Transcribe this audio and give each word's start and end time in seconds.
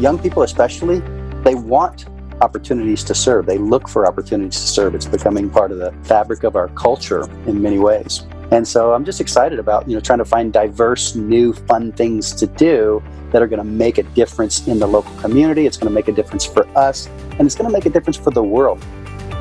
young 0.00 0.18
people 0.18 0.42
especially, 0.42 1.00
they 1.44 1.54
want 1.54 2.06
opportunities 2.40 3.04
to 3.04 3.14
serve. 3.14 3.46
They 3.46 3.58
look 3.58 3.88
for 3.88 4.06
opportunities 4.06 4.58
to 4.60 4.66
serve. 4.66 4.94
It's 4.94 5.06
becoming 5.06 5.50
part 5.50 5.72
of 5.72 5.78
the 5.78 5.92
fabric 6.04 6.42
of 6.42 6.56
our 6.56 6.68
culture 6.68 7.30
in 7.46 7.60
many 7.60 7.78
ways. 7.78 8.22
And 8.50 8.66
so 8.66 8.94
I'm 8.94 9.04
just 9.04 9.20
excited 9.20 9.58
about, 9.58 9.88
you 9.88 9.94
know, 9.94 10.00
trying 10.00 10.18
to 10.18 10.24
find 10.24 10.52
diverse, 10.52 11.14
new, 11.14 11.52
fun 11.52 11.92
things 11.92 12.32
to 12.32 12.46
do 12.46 13.02
that 13.30 13.42
are 13.42 13.46
going 13.46 13.58
to 13.58 13.64
make 13.64 13.98
a 13.98 14.02
difference 14.02 14.66
in 14.66 14.80
the 14.80 14.88
local 14.88 15.14
community. 15.20 15.66
It's 15.66 15.76
going 15.76 15.88
to 15.88 15.94
make 15.94 16.08
a 16.08 16.12
difference 16.12 16.44
for 16.44 16.66
us, 16.76 17.06
and 17.38 17.42
it's 17.42 17.54
going 17.54 17.70
to 17.70 17.72
make 17.72 17.86
a 17.86 17.90
difference 17.90 18.16
for 18.16 18.30
the 18.32 18.42
world. 18.42 18.84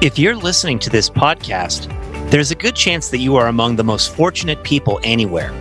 If 0.02 0.20
you're 0.20 0.36
listening 0.36 0.78
to 0.80 0.90
this 0.90 1.10
podcast, 1.10 1.90
there's 2.30 2.52
a 2.52 2.56
good 2.56 2.76
chance 2.76 3.10
that 3.10 3.18
you 3.18 3.36
are 3.36 3.48
among 3.48 3.78
the 3.78 3.84
most 3.84 4.14
fortunate 4.14 4.64
people 4.64 5.00
anywhere. 5.04 5.52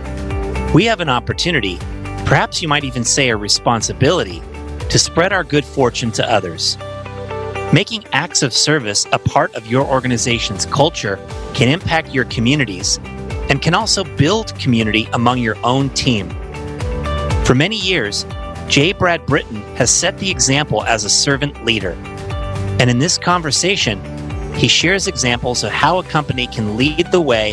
We 0.75 0.85
have 0.85 0.99
an 0.99 1.09
opportunity, 1.09 1.77
perhaps 2.25 2.61
you 2.61 2.67
might 2.67 2.83
even 2.83 3.03
say 3.03 3.29
a 3.29 3.35
responsibility, 3.35 4.43
to 4.89 4.99
spread 4.99 5.31
our 5.31 5.43
good 5.43 5.65
fortune 5.65 6.11
to 6.11 6.31
others. 6.31 6.77
Making 7.71 8.03
acts 8.13 8.41
of 8.41 8.51
service 8.51 9.05
a 9.13 9.19
part 9.19 9.53
of 9.55 9.67
your 9.67 9.85
organization's 9.85 10.65
culture 10.65 11.17
can 11.53 11.69
impact 11.69 12.13
your 12.13 12.25
communities 12.25 12.99
and 13.49 13.61
can 13.61 13.73
also 13.73 14.03
build 14.03 14.55
community 14.55 15.07
among 15.13 15.39
your 15.39 15.57
own 15.63 15.89
team. 15.91 16.29
For 17.45 17.55
many 17.55 17.75
years, 17.75 18.25
J. 18.67 18.93
Brad 18.93 19.25
Britton 19.25 19.61
has 19.75 19.91
set 19.91 20.17
the 20.17 20.29
example 20.29 20.83
as 20.83 21.03
a 21.03 21.09
servant 21.09 21.65
leader. 21.65 21.91
And 22.79 22.89
in 22.89 22.99
this 22.99 23.17
conversation, 23.17 23.99
he 24.55 24.67
shares 24.67 25.07
examples 25.07 25.63
of 25.63 25.71
how 25.71 25.99
a 25.99 26.03
company 26.03 26.47
can 26.47 26.77
lead 26.77 27.11
the 27.11 27.21
way 27.21 27.51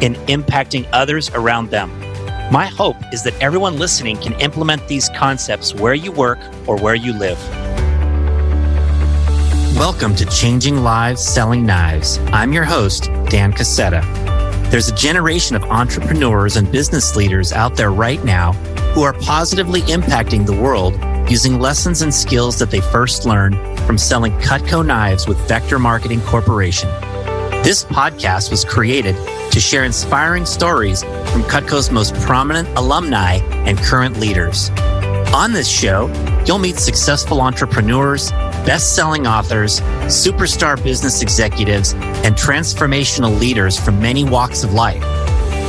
in 0.00 0.14
impacting 0.26 0.86
others 0.92 1.30
around 1.30 1.70
them. 1.70 1.90
My 2.52 2.66
hope 2.66 2.96
is 3.12 3.24
that 3.24 3.34
everyone 3.42 3.76
listening 3.76 4.16
can 4.18 4.32
implement 4.34 4.86
these 4.86 5.08
concepts 5.08 5.74
where 5.74 5.94
you 5.94 6.12
work 6.12 6.38
or 6.68 6.78
where 6.78 6.94
you 6.94 7.12
live. 7.12 7.36
Welcome 9.76 10.14
to 10.14 10.24
Changing 10.26 10.84
Lives 10.84 11.20
Selling 11.20 11.66
Knives. 11.66 12.18
I'm 12.28 12.52
your 12.52 12.62
host, 12.62 13.06
Dan 13.30 13.52
Cassetta. 13.52 14.00
There's 14.70 14.88
a 14.88 14.94
generation 14.94 15.56
of 15.56 15.64
entrepreneurs 15.64 16.54
and 16.54 16.70
business 16.70 17.16
leaders 17.16 17.52
out 17.52 17.74
there 17.74 17.90
right 17.90 18.22
now 18.24 18.52
who 18.94 19.02
are 19.02 19.14
positively 19.14 19.80
impacting 19.80 20.46
the 20.46 20.54
world 20.54 20.94
using 21.28 21.58
lessons 21.58 22.02
and 22.02 22.14
skills 22.14 22.60
that 22.60 22.70
they 22.70 22.80
first 22.80 23.26
learned 23.26 23.56
from 23.80 23.98
selling 23.98 24.32
Cutco 24.38 24.86
knives 24.86 25.26
with 25.26 25.48
Vector 25.48 25.80
Marketing 25.80 26.20
Corporation. 26.20 26.88
This 27.64 27.84
podcast 27.84 28.52
was 28.52 28.64
created 28.64 29.16
to 29.56 29.60
share 29.60 29.84
inspiring 29.84 30.44
stories 30.44 31.02
from 31.02 31.42
Cutco's 31.44 31.90
most 31.90 32.14
prominent 32.16 32.68
alumni 32.76 33.36
and 33.64 33.78
current 33.78 34.20
leaders. 34.20 34.68
On 35.32 35.50
this 35.50 35.66
show, 35.66 36.12
you'll 36.44 36.58
meet 36.58 36.76
successful 36.76 37.40
entrepreneurs, 37.40 38.30
best 38.66 38.94
selling 38.94 39.26
authors, 39.26 39.80
superstar 40.08 40.76
business 40.84 41.22
executives, 41.22 41.94
and 41.94 42.36
transformational 42.36 43.40
leaders 43.40 43.80
from 43.80 43.98
many 43.98 44.24
walks 44.24 44.62
of 44.62 44.74
life. 44.74 45.02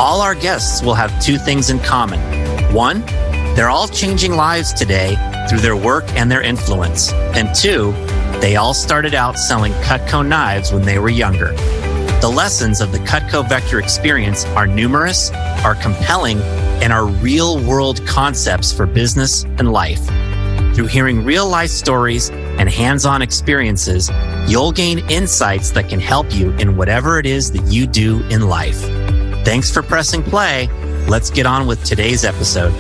All 0.01 0.19
our 0.19 0.35
guests 0.35 0.83
will 0.83 0.95
have 0.95 1.23
two 1.23 1.37
things 1.37 1.69
in 1.69 1.79
common. 1.79 2.19
One, 2.73 3.05
they're 3.55 3.69
all 3.69 3.87
changing 3.87 4.33
lives 4.33 4.73
today 4.73 5.15
through 5.49 5.59
their 5.59 5.77
work 5.77 6.03
and 6.09 6.29
their 6.29 6.41
influence. 6.41 7.13
And 7.13 7.55
two, 7.55 7.93
they 8.41 8.57
all 8.57 8.73
started 8.73 9.13
out 9.13 9.37
selling 9.37 9.71
Cutco 9.75 10.27
knives 10.27 10.73
when 10.73 10.81
they 10.81 10.99
were 10.99 11.07
younger. 11.07 11.55
The 12.19 12.27
lessons 12.27 12.81
of 12.81 12.91
the 12.91 12.97
Cutco 12.97 13.47
Vector 13.47 13.77
experience 13.77 14.43
are 14.47 14.65
numerous, 14.65 15.29
are 15.63 15.75
compelling, 15.75 16.41
and 16.81 16.91
are 16.91 17.05
real 17.05 17.59
world 17.59 18.03
concepts 18.07 18.73
for 18.73 18.87
business 18.87 19.43
and 19.43 19.71
life. 19.71 20.03
Through 20.73 20.87
hearing 20.87 21.23
real 21.23 21.47
life 21.47 21.69
stories 21.69 22.31
and 22.31 22.67
hands 22.69 23.05
on 23.05 23.21
experiences, 23.21 24.09
you'll 24.47 24.71
gain 24.71 25.07
insights 25.11 25.69
that 25.71 25.89
can 25.89 25.99
help 25.99 26.33
you 26.33 26.53
in 26.53 26.75
whatever 26.75 27.19
it 27.19 27.27
is 27.27 27.51
that 27.51 27.71
you 27.71 27.85
do 27.85 28.23
in 28.29 28.49
life. 28.49 28.81
Thanks 29.45 29.71
for 29.71 29.83
pressing 29.83 30.23
play. 30.23 30.69
Let's 31.07 31.29
get 31.29 31.45
on 31.45 31.67
with 31.67 31.83
today's 31.83 32.25
episode. 32.25 32.73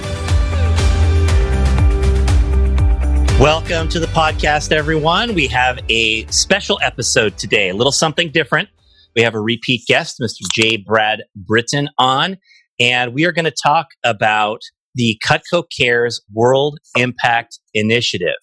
Welcome 3.39 3.87
to 3.89 3.99
the 3.99 4.07
podcast, 4.07 4.71
everyone. 4.71 5.35
We 5.35 5.45
have 5.49 5.79
a 5.89 6.25
special 6.25 6.79
episode 6.83 7.37
today, 7.37 7.69
a 7.69 7.75
little 7.75 7.91
something 7.91 8.31
different. 8.31 8.69
We 9.17 9.23
have 9.23 9.33
a 9.33 9.41
repeat 9.41 9.81
guest, 9.87 10.19
Mr. 10.21 10.43
J. 10.53 10.77
Brad 10.77 11.23
Britton, 11.35 11.89
on, 11.97 12.37
and 12.79 13.15
we 13.15 13.25
are 13.25 13.31
going 13.31 13.45
to 13.45 13.55
talk 13.63 13.87
about 14.05 14.59
the 14.93 15.19
Cutco 15.27 15.63
Cares 15.75 16.21
World 16.31 16.77
Impact 16.95 17.57
Initiative. 17.73 18.37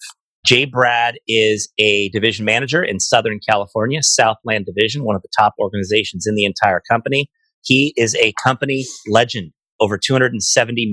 J. 0.45 0.65
Brad 0.65 1.15
is 1.29 1.71
a 1.79 2.09
division 2.09 2.43
manager 2.43 2.83
in 2.83 2.99
Southern 2.99 3.39
California, 3.49 4.03
Southland 4.03 4.65
Division, 4.65 5.05
one 5.05 5.15
of 5.15 5.21
the 5.21 5.29
top 5.39 5.53
organizations 5.59 6.27
in 6.27 6.35
the 6.35 6.43
entire 6.43 6.81
company. 6.91 7.29
He 7.63 7.93
is 7.95 8.13
a 8.15 8.33
company 8.43 8.85
legend, 9.07 9.53
over 9.79 9.97
$270 9.97 10.33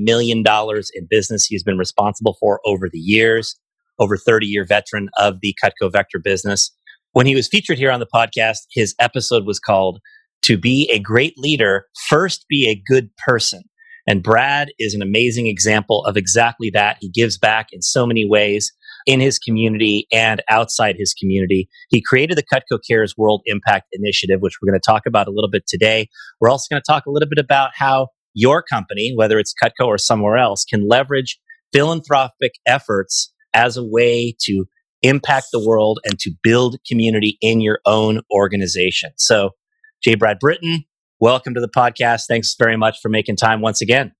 million 0.05 0.45
in 0.47 1.07
business 1.11 1.47
he's 1.47 1.65
been 1.65 1.77
responsible 1.77 2.37
for 2.39 2.61
over 2.65 2.89
the 2.89 3.01
years, 3.01 3.59
over 3.99 4.17
30 4.17 4.47
year 4.47 4.65
veteran 4.65 5.09
of 5.19 5.41
the 5.43 5.57
Cutco 5.61 5.91
Vector 5.91 6.21
business. 6.23 6.71
When 7.13 7.27
he 7.27 7.35
was 7.35 7.47
featured 7.47 7.77
here 7.77 7.91
on 7.91 8.01
the 8.01 8.07
podcast, 8.07 8.61
his 8.71 8.95
episode 8.99 9.45
was 9.45 9.59
called 9.59 10.01
To 10.45 10.57
Be 10.57 10.89
a 10.91 10.99
Great 10.99 11.35
Leader, 11.37 11.85
First 12.09 12.47
Be 12.49 12.71
a 12.71 12.83
Good 12.91 13.11
Person. 13.19 13.65
And 14.07 14.23
Brad 14.23 14.71
is 14.79 14.95
an 14.95 15.03
amazing 15.03 15.47
example 15.47 16.07
of 16.07 16.17
exactly 16.17 16.71
that. 16.71 16.97
He 17.01 17.11
gives 17.11 17.37
back 17.37 17.67
in 17.71 17.83
so 17.83 18.07
many 18.07 18.27
ways 18.27 18.73
in 19.07 19.21
his 19.21 19.39
community 19.39 20.07
and 20.11 20.43
outside 20.49 20.97
his 20.97 21.13
community. 21.13 21.69
He 21.91 22.01
created 22.01 22.39
the 22.39 22.45
Cutco 22.45 22.79
Cares 22.89 23.15
World 23.17 23.43
Impact 23.45 23.89
Initiative, 23.93 24.41
which 24.41 24.55
we're 24.63 24.71
going 24.71 24.81
to 24.81 24.91
talk 24.91 25.03
about 25.07 25.29
a 25.29 25.33
little 25.33 25.51
bit 25.51 25.65
today. 25.67 26.09
We're 26.41 26.51
also 26.51 26.67
going 26.71 26.81
to 26.81 26.91
talk 26.91 27.05
a 27.05 27.11
little 27.11 27.29
bit 27.29 27.45
about 27.45 27.73
how 27.75 28.09
your 28.33 28.63
company, 28.63 29.13
whether 29.15 29.39
it's 29.39 29.53
Cutco 29.63 29.87
or 29.87 29.99
somewhere 29.99 30.39
else, 30.39 30.65
can 30.65 30.89
leverage 30.89 31.39
philanthropic 31.75 32.53
efforts 32.67 33.35
as 33.53 33.77
a 33.77 33.85
way 33.85 34.35
to 34.45 34.65
impact 35.03 35.47
the 35.53 35.65
world 35.65 36.01
and 36.05 36.19
to 36.21 36.33
build 36.43 36.77
community 36.87 37.39
in 37.41 37.61
your 37.61 37.81
own 37.85 38.21
organization. 38.31 39.11
So, 39.17 39.51
J. 40.03 40.15
Brad 40.15 40.39
Britton, 40.39 40.85
welcome 41.21 41.55
to 41.55 41.61
the 41.61 41.69
podcast. 41.69 42.27
Thanks 42.29 42.55
very 42.59 42.77
much 42.77 42.99
for 43.01 43.09
making 43.09 43.37
time 43.37 43.61
once 43.61 43.81
again. 43.81 44.13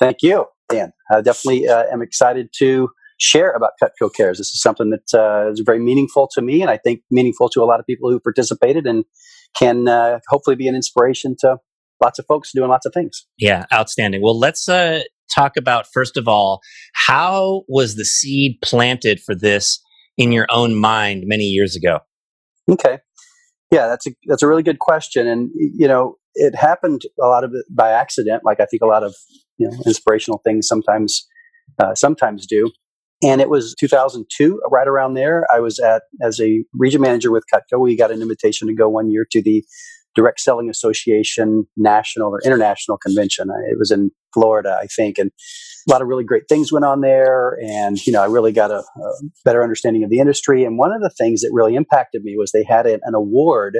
Thank 0.00 0.18
you, 0.22 0.46
Dan. 0.68 0.92
I 1.10 1.20
definitely 1.20 1.68
uh, 1.68 1.84
am 1.92 2.02
excited 2.02 2.50
to 2.58 2.88
share 3.18 3.50
about 3.50 3.72
Cutco 3.82 4.10
Cares. 4.14 4.38
This 4.38 4.48
is 4.48 4.62
something 4.62 4.90
that 4.90 5.18
uh, 5.18 5.50
is 5.50 5.60
very 5.60 5.78
meaningful 5.78 6.28
to 6.32 6.42
me, 6.42 6.62
and 6.62 6.70
I 6.70 6.78
think 6.78 7.02
meaningful 7.10 7.48
to 7.50 7.62
a 7.62 7.66
lot 7.66 7.80
of 7.80 7.86
people 7.86 8.10
who 8.10 8.18
participated, 8.18 8.86
and 8.86 9.04
can 9.58 9.88
uh, 9.88 10.20
hopefully 10.28 10.56
be 10.56 10.68
an 10.68 10.74
inspiration 10.74 11.36
to 11.40 11.58
lots 12.02 12.18
of 12.18 12.24
folks 12.26 12.50
doing 12.54 12.70
lots 12.70 12.86
of 12.86 12.94
things. 12.94 13.26
Yeah, 13.38 13.66
outstanding. 13.72 14.22
Well, 14.22 14.38
let's 14.38 14.68
uh, 14.68 15.02
talk 15.34 15.56
about 15.56 15.86
first 15.92 16.16
of 16.16 16.26
all 16.26 16.60
how 17.06 17.62
was 17.68 17.94
the 17.94 18.04
seed 18.04 18.58
planted 18.62 19.20
for 19.20 19.34
this 19.34 19.80
in 20.20 20.32
your 20.32 20.46
own 20.50 20.76
mind 20.76 21.24
many 21.26 21.44
years 21.44 21.74
ago? 21.74 22.00
Okay, 22.68 22.98
yeah, 23.70 23.88
that's 23.88 24.06
a 24.06 24.10
that's 24.26 24.42
a 24.42 24.46
really 24.46 24.62
good 24.62 24.78
question, 24.78 25.26
and 25.26 25.50
you 25.54 25.88
know 25.88 26.16
it 26.34 26.54
happened 26.54 27.02
a 27.20 27.26
lot 27.26 27.42
of 27.42 27.52
it 27.54 27.64
by 27.70 27.90
accident, 27.90 28.42
like 28.44 28.60
I 28.60 28.66
think 28.66 28.82
a 28.82 28.86
lot 28.86 29.02
of 29.02 29.14
you 29.56 29.68
know 29.68 29.76
inspirational 29.86 30.40
things 30.44 30.68
sometimes 30.68 31.26
uh, 31.78 31.94
sometimes 31.94 32.46
do. 32.46 32.70
And 33.22 33.42
it 33.42 33.50
was 33.50 33.74
2002, 33.78 34.62
right 34.70 34.88
around 34.88 35.12
there. 35.12 35.46
I 35.54 35.60
was 35.60 35.78
at 35.78 36.02
as 36.22 36.40
a 36.40 36.64
region 36.72 37.02
manager 37.02 37.30
with 37.30 37.44
Cutco. 37.52 37.78
We 37.78 37.94
got 37.94 38.10
an 38.10 38.22
invitation 38.22 38.66
to 38.68 38.74
go 38.74 38.88
one 38.88 39.10
year 39.10 39.26
to 39.30 39.42
the 39.42 39.62
Direct 40.14 40.40
Selling 40.40 40.68
Association 40.68 41.66
national 41.76 42.30
or 42.30 42.40
international 42.44 42.98
convention. 42.98 43.48
It 43.70 43.78
was 43.78 43.90
in 43.90 44.10
Florida, 44.34 44.78
I 44.80 44.86
think, 44.86 45.18
and 45.18 45.30
a 45.88 45.90
lot 45.90 46.02
of 46.02 46.08
really 46.08 46.24
great 46.24 46.44
things 46.48 46.72
went 46.72 46.84
on 46.84 47.00
there. 47.00 47.58
And 47.62 48.04
you 48.06 48.12
know, 48.12 48.22
I 48.22 48.26
really 48.26 48.52
got 48.52 48.70
a, 48.70 48.78
a 48.78 49.12
better 49.44 49.62
understanding 49.62 50.04
of 50.04 50.10
the 50.10 50.18
industry. 50.18 50.64
And 50.64 50.78
one 50.78 50.92
of 50.92 51.00
the 51.00 51.10
things 51.10 51.40
that 51.40 51.50
really 51.52 51.74
impacted 51.74 52.22
me 52.22 52.36
was 52.36 52.52
they 52.52 52.64
had 52.64 52.86
an, 52.86 53.00
an 53.04 53.14
award 53.14 53.78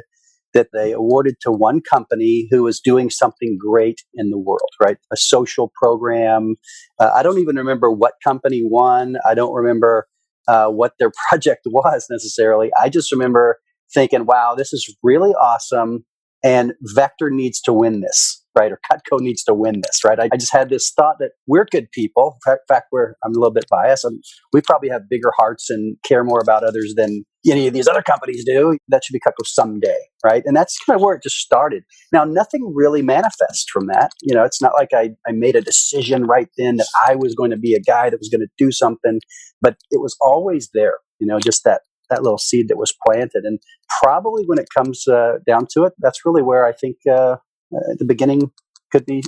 that 0.52 0.68
they 0.72 0.92
awarded 0.92 1.36
to 1.42 1.52
one 1.52 1.80
company 1.80 2.48
who 2.50 2.64
was 2.64 2.80
doing 2.80 3.10
something 3.10 3.56
great 3.58 4.00
in 4.14 4.30
the 4.30 4.38
world, 4.38 4.70
right? 4.80 4.96
A 5.12 5.16
social 5.16 5.70
program. 5.80 6.56
Uh, 6.98 7.10
I 7.14 7.22
don't 7.22 7.38
even 7.38 7.56
remember 7.56 7.90
what 7.90 8.14
company 8.24 8.62
won. 8.64 9.16
I 9.24 9.34
don't 9.34 9.54
remember 9.54 10.08
uh, 10.48 10.68
what 10.68 10.94
their 10.98 11.12
project 11.28 11.62
was 11.66 12.06
necessarily. 12.10 12.70
I 12.80 12.88
just 12.88 13.12
remember 13.12 13.58
thinking, 13.92 14.26
wow, 14.26 14.54
this 14.56 14.72
is 14.72 14.94
really 15.02 15.30
awesome. 15.30 16.04
And 16.42 16.72
Vector 16.94 17.30
needs 17.30 17.60
to 17.62 17.72
win 17.72 18.00
this, 18.00 18.42
right? 18.58 18.72
Or 18.72 18.80
Cutco 18.90 19.20
needs 19.20 19.44
to 19.44 19.54
win 19.54 19.82
this, 19.82 20.02
right? 20.04 20.18
I, 20.18 20.28
I 20.32 20.36
just 20.36 20.52
had 20.52 20.70
this 20.70 20.90
thought 20.90 21.16
that 21.18 21.32
we're 21.46 21.66
good 21.70 21.90
people. 21.92 22.38
In 22.46 22.56
fact, 22.66 22.86
we're, 22.90 23.14
I'm 23.24 23.32
a 23.32 23.38
little 23.38 23.52
bit 23.52 23.66
biased. 23.70 24.04
I'm, 24.04 24.20
we 24.52 24.62
probably 24.62 24.88
have 24.88 25.02
bigger 25.08 25.32
hearts 25.36 25.68
and 25.68 25.96
care 26.04 26.24
more 26.24 26.40
about 26.40 26.64
others 26.64 26.94
than 26.96 27.24
any 27.46 27.66
of 27.66 27.74
these 27.74 27.88
other 27.88 28.02
companies 28.02 28.44
do. 28.44 28.78
That 28.88 29.04
should 29.04 29.12
be 29.12 29.20
Cutco 29.20 29.44
someday, 29.44 29.98
right? 30.24 30.42
And 30.46 30.56
that's 30.56 30.78
kind 30.86 30.96
of 30.96 31.02
where 31.02 31.14
it 31.14 31.22
just 31.22 31.36
started. 31.36 31.84
Now, 32.12 32.24
nothing 32.24 32.72
really 32.74 33.02
manifests 33.02 33.66
from 33.70 33.86
that. 33.88 34.12
You 34.22 34.34
know, 34.34 34.44
it's 34.44 34.62
not 34.62 34.72
like 34.74 34.90
I, 34.94 35.10
I 35.26 35.32
made 35.32 35.56
a 35.56 35.62
decision 35.62 36.24
right 36.24 36.48
then 36.56 36.76
that 36.76 36.88
I 37.06 37.16
was 37.16 37.34
going 37.34 37.50
to 37.50 37.58
be 37.58 37.74
a 37.74 37.80
guy 37.80 38.08
that 38.08 38.18
was 38.18 38.30
going 38.30 38.40
to 38.40 38.48
do 38.56 38.72
something, 38.72 39.20
but 39.60 39.76
it 39.90 40.00
was 40.00 40.16
always 40.22 40.70
there. 40.72 40.98
You 41.18 41.26
know, 41.26 41.38
just 41.38 41.64
that 41.64 41.82
that 42.10 42.22
little 42.22 42.38
seed 42.38 42.68
that 42.68 42.76
was 42.76 42.94
planted. 43.06 43.44
And 43.44 43.58
probably 44.02 44.44
when 44.46 44.58
it 44.58 44.68
comes 44.76 45.06
uh, 45.08 45.38
down 45.46 45.66
to 45.72 45.84
it, 45.84 45.92
that's 45.98 46.24
really 46.24 46.42
where 46.42 46.66
I 46.66 46.72
think 46.72 46.96
uh, 47.10 47.36
the 47.70 48.04
beginning 48.04 48.50
could 48.90 49.06
be 49.06 49.22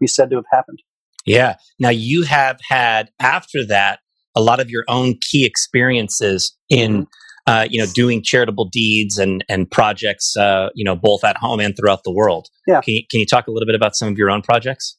be 0.00 0.06
said 0.06 0.30
to 0.30 0.36
have 0.36 0.44
happened. 0.50 0.80
Yeah. 1.26 1.56
Now 1.78 1.90
you 1.90 2.24
have 2.24 2.58
had 2.68 3.10
after 3.20 3.64
that 3.68 4.00
a 4.36 4.42
lot 4.42 4.60
of 4.60 4.68
your 4.68 4.84
own 4.88 5.14
key 5.30 5.46
experiences 5.46 6.56
in 6.68 6.92
mm-hmm. 6.92 7.02
uh, 7.46 7.66
you 7.70 7.80
know 7.80 7.90
doing 7.94 8.22
charitable 8.22 8.68
deeds 8.70 9.18
and 9.18 9.44
and 9.48 9.70
projects 9.70 10.36
uh, 10.36 10.68
you 10.74 10.84
know 10.84 10.96
both 10.96 11.24
at 11.24 11.36
home 11.36 11.60
and 11.60 11.74
throughout 11.76 12.00
the 12.04 12.12
world. 12.12 12.48
Yeah. 12.66 12.80
Can 12.80 12.94
you, 12.94 13.02
can 13.10 13.20
you 13.20 13.26
talk 13.26 13.46
a 13.46 13.50
little 13.50 13.66
bit 13.66 13.76
about 13.76 13.96
some 13.96 14.08
of 14.08 14.18
your 14.18 14.30
own 14.30 14.42
projects? 14.42 14.98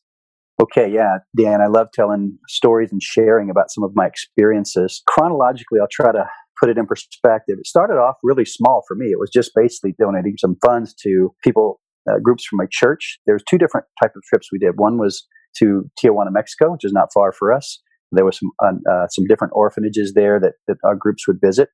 Okay, 0.62 0.90
yeah, 0.90 1.18
Dan, 1.36 1.60
I 1.60 1.68
love 1.68 1.88
telling 1.94 2.38
stories 2.48 2.90
and 2.90 3.04
sharing 3.04 3.50
about 3.50 3.72
some 3.72 3.84
of 3.84 3.92
my 3.94 4.06
experiences. 4.06 5.04
Chronologically, 5.06 5.82
I'll 5.82 5.90
try 5.92 6.14
to 6.14 6.30
put 6.60 6.70
it 6.70 6.78
in 6.78 6.86
perspective. 6.86 7.58
It 7.60 7.68
started 7.68 7.96
off 7.96 8.16
really 8.24 8.46
small 8.46 8.84
for 8.88 8.96
me. 8.96 9.08
It 9.08 9.20
was 9.20 9.30
just 9.34 9.52
basically 9.56 9.94
donating 10.00 10.36
some 10.38 10.58
funds 10.66 10.94
to 11.04 11.34
people, 11.44 11.80
uh, 12.10 12.20
groups 12.22 12.46
from 12.46 12.58
my 12.58 12.68
church. 12.72 13.20
There 13.26 13.34
There's 13.34 13.44
two 13.50 13.58
different 13.58 13.88
type 14.02 14.12
of 14.16 14.24
trips 14.24 14.50
we 14.52 14.60
did. 14.60 14.74
One 14.78 14.98
was 14.98 15.26
to 15.58 15.90
Tijuana, 16.02 16.32
Mexico, 16.32 16.72
which 16.72 16.86
is 16.86 16.94
not 16.94 17.10
far 17.14 17.32
for 17.32 17.54
us. 17.54 17.82
There 18.12 18.26
was 18.26 18.40
some 18.40 18.52
uh, 18.90 19.08
some 19.10 19.26
different 19.28 19.54
orphanages 19.56 20.14
there 20.14 20.40
that, 20.40 20.54
that 20.68 20.78
our 20.84 20.96
groups 20.96 21.28
would 21.28 21.40
visit. 21.44 21.70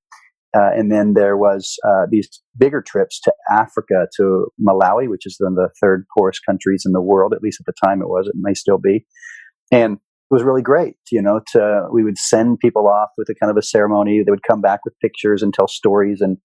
Uh, 0.54 0.70
and 0.76 0.92
then 0.92 1.14
there 1.14 1.38
was 1.38 1.78
uh, 1.88 2.06
these 2.10 2.42
bigger 2.58 2.82
trips 2.86 3.22
to 3.22 3.32
Africa, 3.52 4.08
to 4.18 4.48
Malawi, 4.60 5.08
which 5.08 5.26
is 5.26 5.38
one 5.40 5.54
of 5.54 5.56
the 5.56 5.70
third 5.80 6.06
poorest 6.18 6.42
countries 6.46 6.84
in 6.86 6.92
the 6.92 7.02
world. 7.02 7.34
At 7.34 7.42
least 7.42 7.62
at 7.62 7.66
the 7.66 7.88
time, 7.88 8.02
it 8.02 8.10
was. 8.10 8.28
It 8.28 8.36
may 8.36 8.54
still 8.54 8.78
be. 8.78 9.06
And 9.72 10.00
was 10.32 10.44
really 10.44 10.62
great. 10.62 10.96
You 11.12 11.22
know, 11.22 11.42
to 11.52 11.88
we 11.92 12.04
would 12.04 12.18
send 12.18 12.60
people 12.60 12.88
off 12.88 13.10
with 13.18 13.28
a 13.30 13.36
kind 13.36 13.52
of 13.52 13.58
a 13.58 13.62
ceremony. 13.62 14.24
They 14.26 14.32
would 14.32 14.48
come 14.48 14.62
back 14.62 14.80
with 14.86 14.98
pictures 15.02 15.44
and 15.44 15.54
tell 15.54 15.68
stories, 15.68 16.22
and 16.22 16.38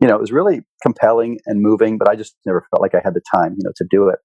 you 0.00 0.08
know, 0.08 0.16
it 0.16 0.20
was 0.20 0.32
really 0.32 0.62
compelling 0.82 1.38
and 1.46 1.62
moving. 1.62 1.96
But 1.96 2.10
I 2.10 2.16
just 2.16 2.34
never 2.44 2.66
felt 2.70 2.82
like 2.82 2.94
I 2.94 3.00
had 3.02 3.14
the 3.14 3.22
time, 3.34 3.54
you 3.56 3.64
know, 3.64 3.72
to 3.76 3.86
do 3.88 4.08
it. 4.08 4.18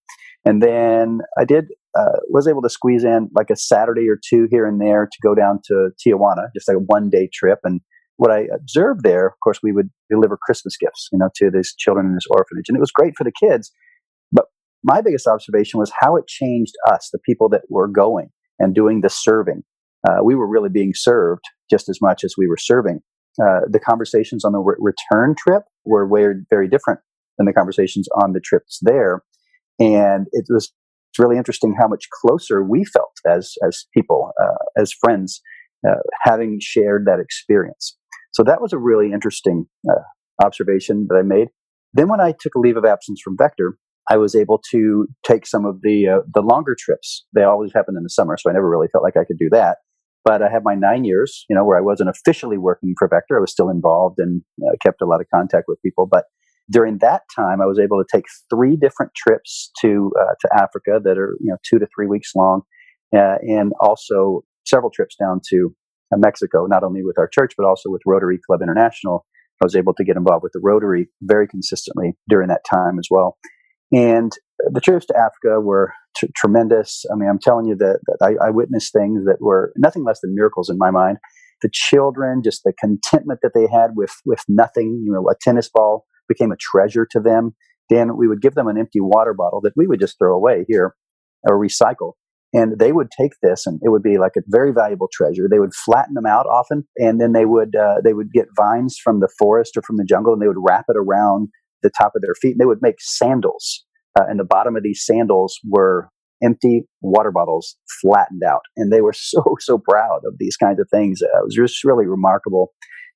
And 0.44 0.62
then 0.62 1.20
I 1.38 1.46
did 1.46 1.66
uh, 1.98 2.18
was 2.30 2.48
able 2.48 2.62
to 2.64 2.70
squeeze 2.70 3.04
in 3.04 3.30
like 3.36 3.50
a 3.50 3.56
Saturday 3.56 4.10
or 4.10 4.18
two 4.28 4.48
here 4.50 4.66
and 4.66 4.82
there 4.82 5.06
to 5.06 5.18
go 5.24 5.36
down 5.36 5.60
to 5.66 5.90
Tijuana, 6.06 6.48
just 6.56 6.68
like 6.68 6.78
a 6.78 6.82
one 6.88 7.10
day 7.10 7.30
trip. 7.32 7.60
And 7.64 7.82
what 8.18 8.32
I 8.32 8.48
observed 8.54 9.04
there, 9.04 9.28
of 9.28 9.34
course, 9.44 9.60
we 9.62 9.72
would 9.72 9.90
deliver 10.10 10.38
Christmas 10.42 10.76
gifts, 10.76 11.08
you 11.12 11.20
know, 11.20 11.30
to 11.36 11.52
these 11.52 11.76
children 11.78 12.08
in 12.08 12.16
this 12.16 12.26
orphanage, 12.32 12.66
and 12.68 12.76
it 12.76 12.80
was 12.80 12.92
great 12.92 13.14
for 13.16 13.24
the 13.24 13.32
kids. 13.32 13.72
But 14.32 14.46
my 14.84 15.02
biggest 15.02 15.28
observation 15.28 15.80
was 15.80 15.92
how 16.00 16.16
it 16.16 16.28
changed 16.28 16.74
us, 16.90 17.10
the 17.12 17.20
people 17.20 17.48
that 17.50 17.62
were 17.70 17.88
going 17.88 18.30
and 18.60 18.76
doing 18.76 19.02
the 19.02 19.10
serving. 19.10 19.64
Uh, 20.08 20.24
we 20.24 20.36
were 20.36 20.48
really 20.48 20.70
being 20.70 20.94
served 20.96 21.44
just 21.70 21.90
as 21.90 22.00
much 22.02 22.24
as 22.24 22.36
we 22.38 22.48
were 22.48 22.58
serving. 22.58 23.00
Uh, 23.42 23.62
the 23.70 23.80
conversations 23.80 24.44
on 24.46 24.52
the 24.52 24.60
re- 24.60 24.76
return 24.80 25.36
trip 25.38 25.64
were 25.86 26.08
very, 26.08 26.36
very 26.50 26.68
different 26.68 27.00
than 27.38 27.46
the 27.46 27.54
conversations 27.54 28.08
on 28.24 28.34
the 28.34 28.40
trips 28.40 28.80
there. 28.82 29.22
And 29.80 30.28
it 30.32 30.46
was 30.50 30.74
really 31.20 31.38
interesting 31.38 31.76
how 31.80 31.88
much 31.88 32.08
closer 32.22 32.64
we 32.64 32.84
felt 32.84 33.14
as, 33.28 33.54
as 33.68 33.86
people, 33.94 34.32
uh, 34.42 34.82
as 34.82 34.92
friends, 34.92 35.42
uh, 35.88 36.00
having 36.24 36.60
shared 36.62 37.06
that 37.06 37.20
experience. 37.20 37.96
So 38.32 38.44
that 38.44 38.62
was 38.62 38.74
a 38.74 38.78
really 38.78 39.12
interesting 39.12 39.66
uh, 39.90 40.02
observation 40.44 41.08
that 41.10 41.16
I 41.16 41.22
made. 41.24 41.50
Then 41.94 42.08
when 42.08 42.22
I 42.22 42.34
took 42.40 42.56
a 42.56 42.60
leave 42.60 42.78
of 42.78 42.86
absence 42.86 43.22
from 43.24 43.38
Vector, 43.38 43.78
I 44.10 44.18
was 44.18 44.36
able 44.36 44.62
to 44.72 45.08
take 45.26 45.46
some 45.46 45.66
of 45.66 45.82
the 45.82 46.08
uh, 46.08 46.20
the 46.34 46.42
longer 46.42 46.76
trips. 46.78 47.26
They 47.36 47.44
always 47.44 47.72
happen 47.74 47.96
in 47.98 48.04
the 48.04 48.10
summer, 48.10 48.38
so 48.38 48.50
I 48.50 48.54
never 48.54 48.70
really 48.70 48.88
felt 48.92 49.04
like 49.04 49.18
I 49.18 49.26
could 49.26 49.38
do 49.38 49.50
that. 49.52 49.78
But 50.24 50.42
I 50.42 50.50
had 50.50 50.64
my 50.64 50.76
nine 50.76 51.06
years, 51.06 51.46
you 51.50 51.56
know, 51.56 51.64
where 51.64 51.78
I 51.78 51.82
wasn't 51.82 52.10
officially 52.10 52.58
working 52.58 52.96
for 52.98 53.08
Vector. 53.08 53.38
I 53.38 53.42
was 53.42 53.52
still 53.52 53.70
involved 53.70 54.20
and 54.20 54.42
uh, 54.62 54.76
kept 54.84 55.02
a 55.02 55.06
lot 55.06 55.22
of 55.22 55.28
contact 55.34 55.66
with 55.68 55.82
people. 55.82 56.08
But 56.10 56.26
during 56.70 56.98
that 57.00 57.22
time, 57.36 57.62
I 57.62 57.66
was 57.66 57.80
able 57.80 57.98
to 57.98 58.06
take 58.12 58.26
three 58.50 58.76
different 58.76 59.14
trips 59.16 59.72
to 59.82 60.12
uh, 60.20 60.34
to 60.42 60.50
Africa 60.62 61.00
that 61.04 61.18
are 61.18 61.36
you 61.40 61.52
know 61.52 61.58
two 61.70 61.80
to 61.80 61.88
three 61.96 62.08
weeks 62.08 62.32
long, 62.36 62.62
uh, 63.16 63.38
and 63.42 63.74
also 63.80 64.44
several 64.66 64.92
trips 64.92 65.16
down 65.16 65.42
to 65.50 65.74
uh, 66.14 66.18
Mexico, 66.18 66.66
not 66.66 66.84
only 66.84 67.04
with 67.04 67.18
our 67.20 67.28
church 67.28 67.54
but 67.58 67.66
also 67.66 67.90
with 67.90 68.02
Rotary 68.06 68.40
Club 68.46 68.62
International. 68.62 69.26
I 69.62 69.66
was 69.66 69.76
able 69.76 69.96
to 69.96 70.04
get 70.04 70.18
involved 70.18 70.44
with 70.44 70.52
the 70.54 70.60
Rotary 70.62 71.10
very 71.24 71.48
consistently 71.48 72.14
during 72.30 72.48
that 72.50 72.62
time 72.72 73.00
as 73.00 73.08
well. 73.10 73.38
And 73.92 74.32
the 74.74 74.82
trips 74.82 75.06
to 75.08 75.18
Africa 75.18 75.62
were 75.62 75.94
t- 76.18 76.30
tremendous. 76.36 77.06
I 77.12 77.16
mean, 77.16 77.30
I'm 77.30 77.40
telling 77.40 77.66
you 77.66 77.76
that, 77.76 78.00
that 78.06 78.18
I, 78.22 78.48
I, 78.48 78.50
witnessed 78.50 78.92
things 78.92 79.26
that 79.26 79.38
were 79.40 79.72
nothing 79.78 80.04
less 80.04 80.20
than 80.22 80.36
miracles 80.36 80.70
in 80.70 80.78
my 80.78 80.92
mind. 80.92 81.18
The 81.62 81.70
children, 81.72 82.42
just 82.44 82.64
the 82.64 82.74
contentment 82.80 83.40
that 83.44 83.54
they 83.56 83.68
had 83.68 83.92
with 83.96 84.12
with 84.26 84.44
nothing. 84.48 85.04
You 85.06 85.14
know, 85.14 85.28
a 85.30 85.36
tennis 85.42 85.70
ball 85.70 86.06
became 86.28 86.52
a 86.52 86.58
treasure 86.58 87.08
to 87.12 87.20
them. 87.20 87.56
Then 87.90 88.18
we 88.18 88.28
would 88.28 88.42
give 88.42 88.56
them 88.56 88.68
an 88.68 88.78
empty 88.78 89.00
water 89.00 89.34
bottle 89.34 89.62
that 89.62 89.74
we 89.76 89.88
would 89.88 90.00
just 90.00 90.18
throw 90.20 90.36
away 90.36 90.66
here 90.68 90.96
or 91.44 91.60
recycle. 91.60 92.14
And 92.54 92.80
they 92.80 92.92
would 92.92 93.10
take 93.12 93.34
this, 93.42 93.66
and 93.66 93.80
it 93.84 93.90
would 93.90 94.04
be 94.04 94.18
like 94.18 94.34
a 94.38 94.42
very 94.48 94.72
valuable 94.72 95.10
treasure. 95.12 95.48
They 95.50 95.60
would 95.60 95.74
flatten 95.74 96.14
them 96.14 96.26
out 96.26 96.46
often, 96.46 96.88
and 96.98 97.20
then 97.20 97.34
they 97.34 97.46
would 97.46 97.76
uh, 97.76 97.96
they 98.04 98.14
would 98.14 98.32
get 98.32 98.48
vines 98.56 98.98
from 99.02 99.20
the 99.20 99.30
forest 99.40 99.76
or 99.76 99.82
from 99.82 99.98
the 99.98 100.06
jungle, 100.06 100.34
and 100.34 100.42
they 100.42 100.48
would 100.48 100.64
wrap 100.64 100.86
it 100.88 100.96
around 100.98 101.50
the 101.84 101.92
top 101.98 102.14
of 102.16 102.22
their 102.22 102.36
feet. 102.36 102.52
And 102.52 102.60
they 102.60 102.66
would 102.66 102.82
make 102.82 102.96
sandals, 103.00 103.86
uh, 104.18 104.24
and 104.28 104.40
the 104.40 104.46
bottom 104.46 104.76
of 104.76 104.84
these 104.84 105.04
sandals 105.06 105.60
were 105.68 106.10
empty 106.44 106.84
water 107.02 107.32
bottles 107.32 107.76
flattened 108.02 108.44
out. 108.48 108.62
And 108.76 108.92
they 108.92 109.02
were 109.02 109.14
so, 109.16 109.44
so 109.60 109.78
proud 109.78 110.22
of 110.26 110.36
these 110.38 110.58
kinds 110.58 110.80
of 110.80 110.88
things. 110.90 111.22
Uh, 111.22 111.40
it 111.40 111.46
was 111.46 111.56
just 111.56 111.84
really 111.84 112.06
remarkable. 112.06 112.74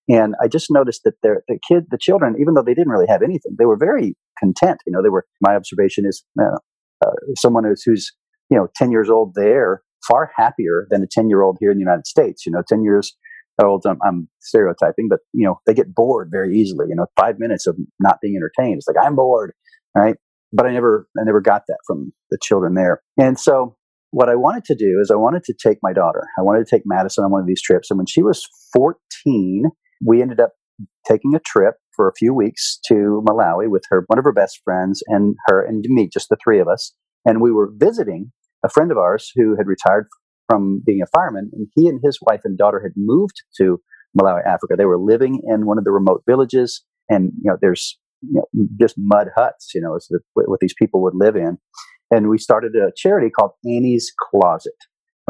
And 0.10 0.36
I 0.42 0.48
just 0.48 0.68
noticed 0.70 1.02
that 1.06 1.14
their, 1.22 1.44
the 1.48 1.60
kid, 1.68 1.86
the 1.90 1.98
children, 2.00 2.36
even 2.40 2.54
though 2.54 2.64
they 2.64 2.74
didn't 2.74 2.92
really 2.92 3.08
have 3.08 3.22
anything, 3.22 3.56
they 3.58 3.66
were 3.66 3.78
very 3.78 4.16
content. 4.40 4.80
You 4.86 4.92
know, 4.92 5.02
they 5.02 5.10
were. 5.10 5.26
My 5.42 5.56
observation 5.56 6.06
is, 6.08 6.24
uh, 6.40 6.58
someone 7.38 7.64
who's, 7.64 7.84
who's 7.84 8.12
you 8.50 8.58
know 8.58 8.68
ten 8.76 8.92
years 8.92 9.10
old 9.10 9.34
there 9.36 9.84
far 10.08 10.32
happier 10.36 10.88
than 10.90 11.04
a 11.04 11.08
ten 11.10 11.30
year 11.30 11.44
old 11.44 11.58
here 11.60 11.72
in 11.72 11.78
the 11.78 11.82
United 11.82 12.08
States. 12.08 12.46
You 12.46 12.52
know, 12.52 12.64
ten 12.68 12.84
years 12.84 13.16
old. 13.62 13.86
I'm, 13.86 13.98
I'm, 14.06 14.28
stereotyping, 14.40 15.08
but 15.10 15.20
you 15.34 15.46
know, 15.46 15.60
they 15.66 15.74
get 15.74 15.94
bored 15.94 16.30
very 16.32 16.58
easily. 16.58 16.88
You 16.90 16.96
know, 16.96 17.06
five 17.20 17.36
minutes 17.40 17.68
of 17.68 17.78
not 18.00 18.18
being 18.22 18.36
entertained, 18.36 18.78
it's 18.78 18.88
like 18.88 19.04
I'm 19.04 19.16
bored, 19.16 19.54
right? 19.96 20.16
But 20.54 20.66
I 20.66 20.72
never, 20.72 21.08
I 21.20 21.24
never 21.24 21.42
got 21.42 21.64
that 21.68 21.80
from 21.88 22.12
the 22.30 22.38
children 22.42 22.74
there. 22.74 23.02
And 23.18 23.40
so, 23.40 23.76
what 24.12 24.28
I 24.28 24.36
wanted 24.36 24.66
to 24.66 24.76
do 24.76 25.00
is 25.02 25.10
I 25.10 25.16
wanted 25.16 25.44
to 25.46 25.54
take 25.54 25.78
my 25.82 25.94
daughter. 25.94 26.28
I 26.38 26.42
wanted 26.42 26.68
to 26.68 26.76
take 26.76 26.84
Madison 26.86 27.24
on 27.24 27.32
one 27.32 27.40
of 27.40 27.48
these 27.48 27.62
trips. 27.62 27.90
And 27.90 27.98
when 27.98 28.08
she 28.08 28.22
was 28.22 28.46
14, 28.74 29.64
we 30.06 30.22
ended 30.22 30.42
up 30.42 30.52
taking 31.08 31.34
a 31.34 31.40
trip 31.40 31.76
for 31.96 32.10
a 32.10 32.14
few 32.18 32.34
weeks 32.34 32.80
to 32.88 33.24
Malawi 33.26 33.70
with 33.70 33.84
her, 33.90 34.04
one 34.08 34.20
of 34.20 34.26
her 34.26 34.34
best 34.34 34.62
friends, 34.66 35.02
and 35.08 35.36
her, 35.48 35.62
and 35.62 35.86
me, 35.88 36.10
just 36.12 36.28
the 36.30 36.38
three 36.44 36.60
of 36.60 36.68
us. 36.68 36.94
And 37.26 37.42
we 37.42 37.52
were 37.52 37.72
visiting 37.74 38.32
a 38.66 38.70
friend 38.70 38.92
of 38.92 38.98
ours 38.98 39.32
who 39.36 39.56
had 39.58 39.68
retired 39.68 40.08
from 40.50 40.82
being 40.86 41.02
a 41.02 41.08
fireman, 41.08 41.50
and 41.54 41.68
he 41.76 41.88
and 41.88 42.00
his 42.04 42.20
wife 42.22 42.42
and 42.44 42.58
daughter 42.58 42.82
had 42.82 42.94
moved 42.96 43.42
to 43.58 43.80
Malawi, 44.20 44.46
Africa. 44.46 44.76
They 44.78 44.86
were 44.86 45.00
living 45.00 45.42
in 45.48 45.66
one 45.66 45.78
of 45.78 45.84
the 45.84 45.92
remote 45.92 46.24
villages, 46.28 46.84
and 47.10 47.32
you 47.42 47.52
know, 47.52 47.58
there's 47.62 47.98
you 48.22 48.42
know, 48.54 48.66
just 48.80 48.96
mud 48.98 49.28
huts, 49.36 49.72
you 49.74 49.82
know, 49.82 49.96
is 49.96 50.10
what 50.34 50.60
these 50.60 50.76
people 50.78 51.02
would 51.04 51.16
live 51.16 51.36
in. 51.36 51.58
And 52.12 52.30
we 52.30 52.38
started 52.38 52.76
a 52.76 52.92
charity 52.96 53.30
called 53.30 53.52
Annie's 53.66 54.12
Closet, 54.30 54.74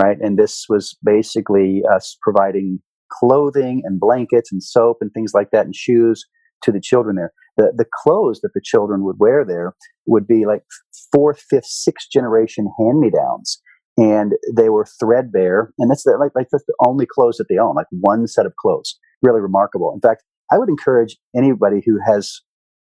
right? 0.01 0.18
And 0.20 0.38
this 0.38 0.65
was 0.68 0.98
basically 1.03 1.84
us 1.89 2.18
providing 2.22 2.80
clothing 3.12 3.84
and 3.86 4.00
blankets 4.00 4.51
and 4.51 4.63
soap 4.63 4.98
and 5.01 5.12
things 5.13 5.32
like 5.34 5.51
that 5.51 5.65
and 5.65 5.75
shoes 5.75 6.25
to 6.63 6.72
the 6.72 6.82
children 6.82 7.15
there. 7.18 7.34
The, 7.58 7.74
the 7.75 7.86
clothes 8.03 8.39
that 8.41 8.51
the 8.53 8.62
children 8.63 9.03
would 9.03 9.18
wear 9.20 9.46
there 9.46 9.74
would 10.08 10.25
be 10.25 10.46
like 10.46 10.63
fourth, 11.12 11.44
fifth, 11.50 11.65
sixth 11.65 12.08
generation 12.12 12.72
hand 12.80 13.00
me 13.00 13.12
downs 13.12 13.62
and 13.98 14.34
they 14.56 14.70
were 14.70 14.86
threadbare. 15.00 15.74
And 15.78 15.90
that's 15.90 16.04
the, 16.04 16.18
like, 16.20 16.32
like 16.36 16.48
that's 16.52 16.66
the 16.66 16.76
only 16.88 17.06
clothes 17.06 17.38
that 17.38 17.46
they 17.50 17.58
own, 17.58 17.76
like 17.76 17.88
one 17.92 18.28
set 18.28 18.46
of 18.46 18.54
clothes. 18.56 18.98
Really 19.22 19.42
remarkable. 19.42 19.92
In 19.94 20.02
fact, 20.02 20.24
I 20.52 20.58
would 20.58 20.70
encourage 20.70 21.18
anybody 21.36 21.82
who 21.86 22.00
has 22.06 22.42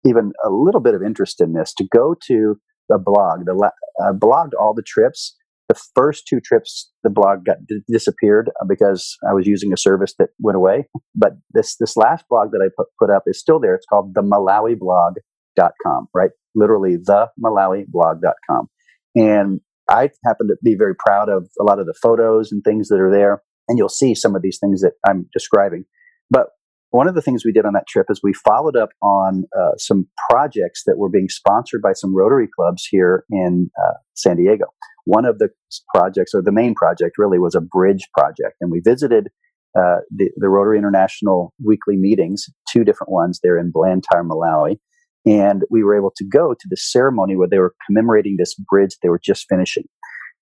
even 0.05 0.31
a 0.45 0.49
little 0.49 0.81
bit 0.81 0.95
of 0.95 1.01
interest 1.03 1.41
in 1.41 1.53
this 1.53 1.73
to 1.75 1.85
go 1.93 2.15
to 2.27 2.55
the 2.89 2.97
blog. 2.97 3.45
The 3.45 3.71
uh, 4.01 4.13
blogged 4.13 4.51
all 4.59 4.73
the 4.73 4.83
trips. 4.83 5.35
The 5.69 5.79
first 5.95 6.27
two 6.27 6.41
trips, 6.41 6.91
the 7.03 7.09
blog 7.09 7.45
got 7.45 7.57
d- 7.67 7.79
disappeared 7.89 8.51
uh, 8.61 8.65
because 8.67 9.17
I 9.27 9.33
was 9.33 9.47
using 9.47 9.71
a 9.71 9.77
service 9.77 10.13
that 10.19 10.29
went 10.39 10.57
away. 10.57 10.89
But 11.15 11.33
this 11.51 11.77
this 11.79 11.95
last 11.95 12.25
blog 12.29 12.51
that 12.51 12.61
I 12.61 12.69
put, 12.77 12.87
put 12.99 13.09
up 13.09 13.23
is 13.27 13.39
still 13.39 13.59
there. 13.59 13.75
It's 13.75 13.85
called 13.85 14.13
the 14.13 14.21
MalawiBlog.com, 14.21 16.07
right? 16.13 16.31
Literally 16.53 16.97
the 16.97 17.27
MalawiBlog.com. 17.41 18.67
And 19.15 19.61
I 19.89 20.09
happen 20.25 20.47
to 20.47 20.55
be 20.63 20.75
very 20.75 20.95
proud 20.95 21.29
of 21.29 21.47
a 21.59 21.63
lot 21.63 21.79
of 21.79 21.85
the 21.85 21.95
photos 22.01 22.51
and 22.51 22.63
things 22.63 22.87
that 22.89 22.99
are 22.99 23.11
there. 23.11 23.41
And 23.67 23.77
you'll 23.77 23.89
see 23.89 24.15
some 24.15 24.35
of 24.35 24.41
these 24.41 24.57
things 24.59 24.81
that 24.81 24.93
I'm 25.07 25.27
describing. 25.33 25.85
But 26.29 26.47
one 26.93 27.07
of 27.07 27.15
the 27.15 27.21
things 27.21 27.43
we 27.43 27.51
did 27.51 27.65
on 27.65 27.73
that 27.73 27.87
trip 27.87 28.07
is 28.09 28.21
we 28.21 28.33
followed 28.33 28.75
up 28.75 28.89
on 29.01 29.45
uh, 29.57 29.71
some 29.77 30.07
projects 30.29 30.83
that 30.85 30.97
were 30.97 31.09
being 31.09 31.27
sponsored 31.27 31.81
by 31.81 31.93
some 31.93 32.15
Rotary 32.15 32.47
clubs 32.55 32.87
here 32.89 33.25
in 33.31 33.71
uh, 33.83 33.93
San 34.13 34.37
Diego. 34.37 34.65
One 35.05 35.25
of 35.25 35.39
the 35.39 35.49
projects, 35.93 36.33
or 36.33 36.41
the 36.41 36.51
main 36.51 36.75
project, 36.75 37.17
really 37.17 37.39
was 37.39 37.55
a 37.55 37.61
bridge 37.61 38.07
project, 38.15 38.57
and 38.61 38.71
we 38.71 38.79
visited 38.79 39.29
uh, 39.75 40.05
the, 40.15 40.29
the 40.37 40.49
Rotary 40.49 40.77
International 40.77 41.51
weekly 41.63 41.97
meetings, 41.97 42.45
two 42.69 42.83
different 42.83 43.11
ones 43.11 43.39
there 43.41 43.57
in 43.57 43.71
Blantyre, 43.71 44.23
Malawi, 44.23 44.77
and 45.25 45.63
we 45.69 45.83
were 45.83 45.95
able 45.95 46.11
to 46.17 46.25
go 46.25 46.53
to 46.53 46.67
the 46.69 46.77
ceremony 46.77 47.35
where 47.35 47.47
they 47.49 47.59
were 47.59 47.73
commemorating 47.87 48.35
this 48.37 48.55
bridge 48.69 48.91
they 49.01 49.09
were 49.09 49.21
just 49.23 49.45
finishing. 49.49 49.85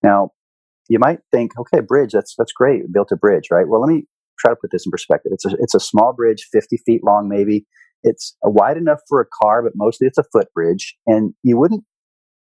Now, 0.03 0.31
you 0.89 0.99
might 0.99 1.19
think, 1.31 1.51
okay, 1.59 1.79
bridge, 1.79 2.11
that's 2.13 2.35
that's 2.37 2.51
great, 2.51 2.81
we 2.81 2.89
built 2.91 3.11
a 3.11 3.15
bridge, 3.17 3.45
right? 3.51 3.67
Well, 3.67 3.81
let 3.81 3.93
me 3.93 4.05
try 4.39 4.51
to 4.51 4.57
put 4.59 4.71
this 4.71 4.85
in 4.85 4.91
perspective. 4.91 5.31
It's 5.33 5.45
a, 5.45 5.55
it's 5.59 5.75
a 5.75 5.79
small 5.79 6.13
bridge, 6.13 6.47
50 6.51 6.77
feet 6.85 7.01
long, 7.03 7.29
maybe. 7.29 7.65
It's 8.03 8.35
wide 8.43 8.77
enough 8.77 8.99
for 9.07 9.21
a 9.21 9.25
car, 9.41 9.61
but 9.61 9.73
mostly 9.75 10.07
it's 10.07 10.17
a 10.17 10.23
footbridge. 10.33 10.95
And 11.05 11.33
you 11.43 11.57
wouldn't 11.57 11.83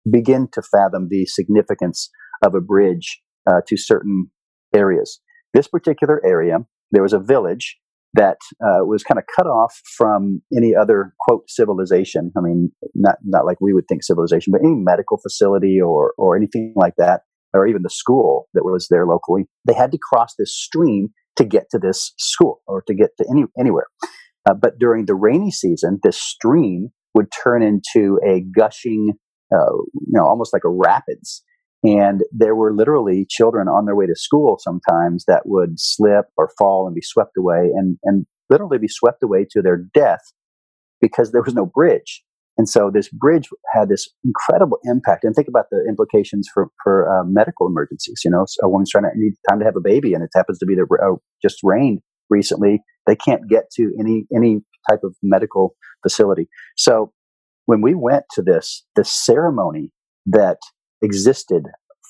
begin 0.10 0.48
to 0.54 0.62
fathom 0.62 1.08
the 1.10 1.26
significance 1.26 2.10
of 2.44 2.54
a 2.54 2.62
bridge 2.62 3.20
uh, 3.50 3.62
to 3.68 3.78
certain 3.78 4.30
areas. 4.74 5.20
This 5.54 5.68
particular 5.68 6.22
area, 6.26 6.60
there 6.92 7.04
was 7.04 7.14
a 7.14 7.20
village 7.20 7.78
that 8.14 8.38
uh, 8.62 8.84
was 8.86 9.04
kind 9.04 9.18
of 9.18 9.24
cut 9.36 9.48
off 9.48 9.80
from 9.98 10.42
any 10.56 10.76
other 10.76 11.14
quote 11.20 11.50
civilization. 11.50 12.32
I 12.38 12.42
mean, 12.42 12.72
not 12.94 13.16
not 13.24 13.46
like 13.46 13.58
we 13.62 13.74
would 13.74 13.88
think 13.88 14.04
civilization, 14.04 14.52
but 14.52 14.62
any 14.62 14.76
medical 14.76 15.18
facility 15.18 15.80
or 15.82 16.14
or 16.18 16.36
anything 16.36 16.74
like 16.76 16.96
that, 16.98 17.22
or 17.54 17.68
even 17.68 17.84
the 17.84 17.90
school 17.90 18.48
that 18.54 18.66
was 18.66 18.88
there 18.90 19.06
locally. 19.06 19.46
They 19.66 19.74
had 19.74 19.92
to 19.92 19.98
cross 19.98 20.34
this 20.38 20.56
stream 20.56 21.10
to 21.38 21.46
get 21.46 21.70
to 21.72 21.80
this 21.80 22.14
school 22.18 22.62
or 22.68 22.84
to 22.88 22.94
get 22.94 23.12
to 23.18 23.26
any 23.30 23.46
anywhere. 23.60 23.88
Uh, 24.50 24.54
but 24.54 24.80
during 24.80 25.06
the 25.06 25.16
rainy 25.16 25.52
season, 25.52 26.00
this 26.04 26.18
stream 26.18 26.90
would 27.14 27.28
turn 27.44 27.62
into 27.62 28.20
a 28.26 28.42
gushing, 28.58 29.14
uh, 29.54 29.74
you 29.74 30.14
know, 30.14 30.26
almost 30.26 30.54
like 30.54 30.64
a 30.66 30.70
rapids. 30.70 31.44
And 31.84 32.22
there 32.32 32.56
were 32.56 32.76
literally 32.76 33.26
children 33.30 33.68
on 33.68 33.86
their 33.86 33.96
way 33.96 34.06
to 34.06 34.16
school 34.16 34.58
sometimes 34.60 35.26
that 35.28 35.44
would 35.46 35.80
slip 35.80 36.26
or 36.38 36.52
fall 36.58 36.86
and 36.86 36.94
be 36.94 37.02
swept 37.02 37.38
away 37.38 37.72
and, 37.76 37.98
and 38.04 38.26
literally 38.50 38.78
be 38.78 38.88
swept 38.88 39.24
away 39.24 39.48
to 39.52 39.62
their 39.62 39.78
death 39.94 40.22
because 41.02 41.32
there 41.32 41.42
was 41.42 41.56
no 41.56 41.66
bridge. 41.66 42.24
And 42.58 42.70
so 42.70 42.92
this 42.94 43.10
bridge 43.10 43.48
had 43.74 43.90
this 43.90 44.08
incredible 44.24 44.78
impact. 44.84 45.24
And 45.24 45.34
think 45.34 45.48
about 45.48 45.66
the 45.72 45.84
implications 45.88 46.48
for, 46.54 46.68
for 46.84 47.10
uh, 47.12 47.24
medical 47.26 47.66
emergencies. 47.66 48.22
You 48.24 48.30
know, 48.30 48.46
a 48.62 48.70
woman's 48.70 48.92
trying 48.92 49.06
to 49.06 49.12
need 49.16 49.34
time 49.50 49.60
to 49.60 49.66
have 49.66 49.76
a 49.76 49.82
baby 49.82 50.14
and 50.14 50.24
it 50.24 50.30
happens 50.36 50.60
to 50.60 50.66
be 50.66 50.76
the, 50.76 50.86
uh, 51.02 51.16
just 51.42 51.58
rained 51.64 52.02
recently. 52.30 52.82
They 53.08 53.16
can't 53.16 53.50
get 53.50 53.72
to 53.78 53.92
any, 54.00 54.26
any 54.36 54.60
type 54.90 55.00
of 55.04 55.16
medical 55.24 55.76
facility. 56.04 56.48
So 56.78 57.14
when 57.66 57.82
we 57.82 57.96
went 57.96 58.26
to 58.34 58.44
this, 58.44 58.86
the 58.96 59.06
ceremony 59.06 59.92
that 60.28 60.58
existed 61.02 61.64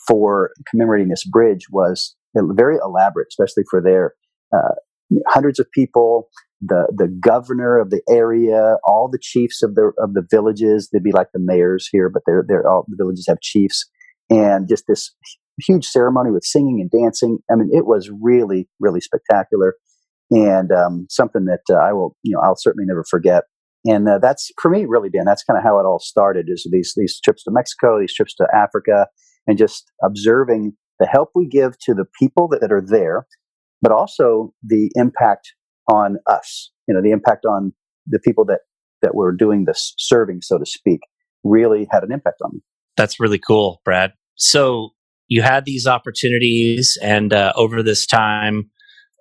for 0.08 0.52
commemorating 0.70 1.10
this 1.10 1.26
bridge 1.26 1.68
was 1.72 2.16
very 2.36 2.78
elaborate, 2.84 3.28
especially 3.30 3.64
for 3.70 3.82
their 3.82 4.14
uh, 4.54 4.76
hundreds 5.28 5.60
of 5.60 5.70
people, 5.72 6.30
the 6.62 6.88
the 6.96 7.08
governor 7.08 7.80
of 7.80 7.90
the 7.90 8.02
area, 8.10 8.76
all 8.86 9.10
the 9.12 9.20
chiefs 9.22 9.64
of 9.64 9.76
the 9.76 9.92
of 9.98 10.14
the 10.14 10.26
villages. 10.30 10.90
They'd 10.92 11.04
be 11.04 11.12
like 11.12 11.28
the 11.34 11.40
mayors 11.40 11.88
here, 11.92 12.10
but 12.10 12.24
they're 12.26 12.46
they're 12.48 12.68
all 12.68 12.86
the 12.88 12.98
villages 12.98 13.26
have 13.28 13.42
chiefs, 13.42 13.90
and 14.30 14.68
just 14.68 14.86
this 14.88 15.14
huge 15.66 15.86
ceremony 15.86 16.32
with 16.32 16.44
singing 16.44 16.80
and 16.82 16.90
dancing. 16.90 17.40
I 17.52 17.56
mean, 17.56 17.70
it 17.72 17.86
was 17.86 18.12
really 18.22 18.68
really 18.80 19.02
spectacular, 19.02 19.76
and 20.30 20.72
um, 20.72 21.08
something 21.10 21.46
that 21.46 21.62
uh, 21.70 21.80
I 21.80 21.94
will 21.94 22.16
you 22.24 22.34
know 22.36 22.42
I'll 22.42 22.56
certainly 22.58 22.86
never 22.88 23.04
forget. 23.10 23.44
And 23.86 24.08
uh, 24.08 24.20
that's 24.20 24.52
for 24.62 24.70
me, 24.70 24.86
really, 24.86 25.10
Dan. 25.10 25.24
That's 25.26 25.44
kind 25.44 25.58
of 25.58 25.64
how 25.64 25.80
it 25.80 25.84
all 25.84 26.00
started. 26.00 26.46
Is 26.50 26.68
these 26.72 26.94
these 26.96 27.20
trips 27.20 27.44
to 27.44 27.52
Mexico, 27.52 28.00
these 28.00 28.14
trips 28.14 28.36
to 28.36 28.48
Africa, 28.54 29.08
and 29.48 29.58
just 29.58 29.92
observing 30.04 30.74
the 31.00 31.08
help 31.08 31.32
we 31.34 31.48
give 31.48 31.80
to 31.80 31.94
the 31.94 32.06
people 32.20 32.48
that, 32.50 32.62
that 32.62 32.72
are 32.72 32.82
there, 32.86 33.26
but 33.82 33.92
also 33.92 34.54
the 34.64 34.92
impact 34.96 35.54
on 35.92 36.18
us. 36.28 36.72
You 36.88 36.94
know, 36.94 37.02
the 37.02 37.12
impact 37.12 37.46
on 37.46 37.74
the 38.06 38.20
people 38.20 38.46
that 38.46 38.60
that 39.02 39.16
were 39.16 39.32
doing 39.32 39.66
this 39.66 39.94
serving, 39.98 40.42
so 40.42 40.60
to 40.60 40.66
speak, 40.66 41.00
really 41.44 41.88
had 41.92 42.04
an 42.04 42.12
impact 42.12 42.42
on 42.44 42.52
me. 42.54 42.60
That's 42.98 43.20
really 43.20 43.40
cool, 43.40 43.82
Brad. 43.84 44.14
So 44.36 44.92
you 45.28 45.42
had 45.42 45.66
these 45.66 45.88
opportunities, 45.88 47.00
and 47.02 47.34
uh, 47.34 47.54
over 47.56 47.82
this 47.82 48.06
time, 48.06 48.70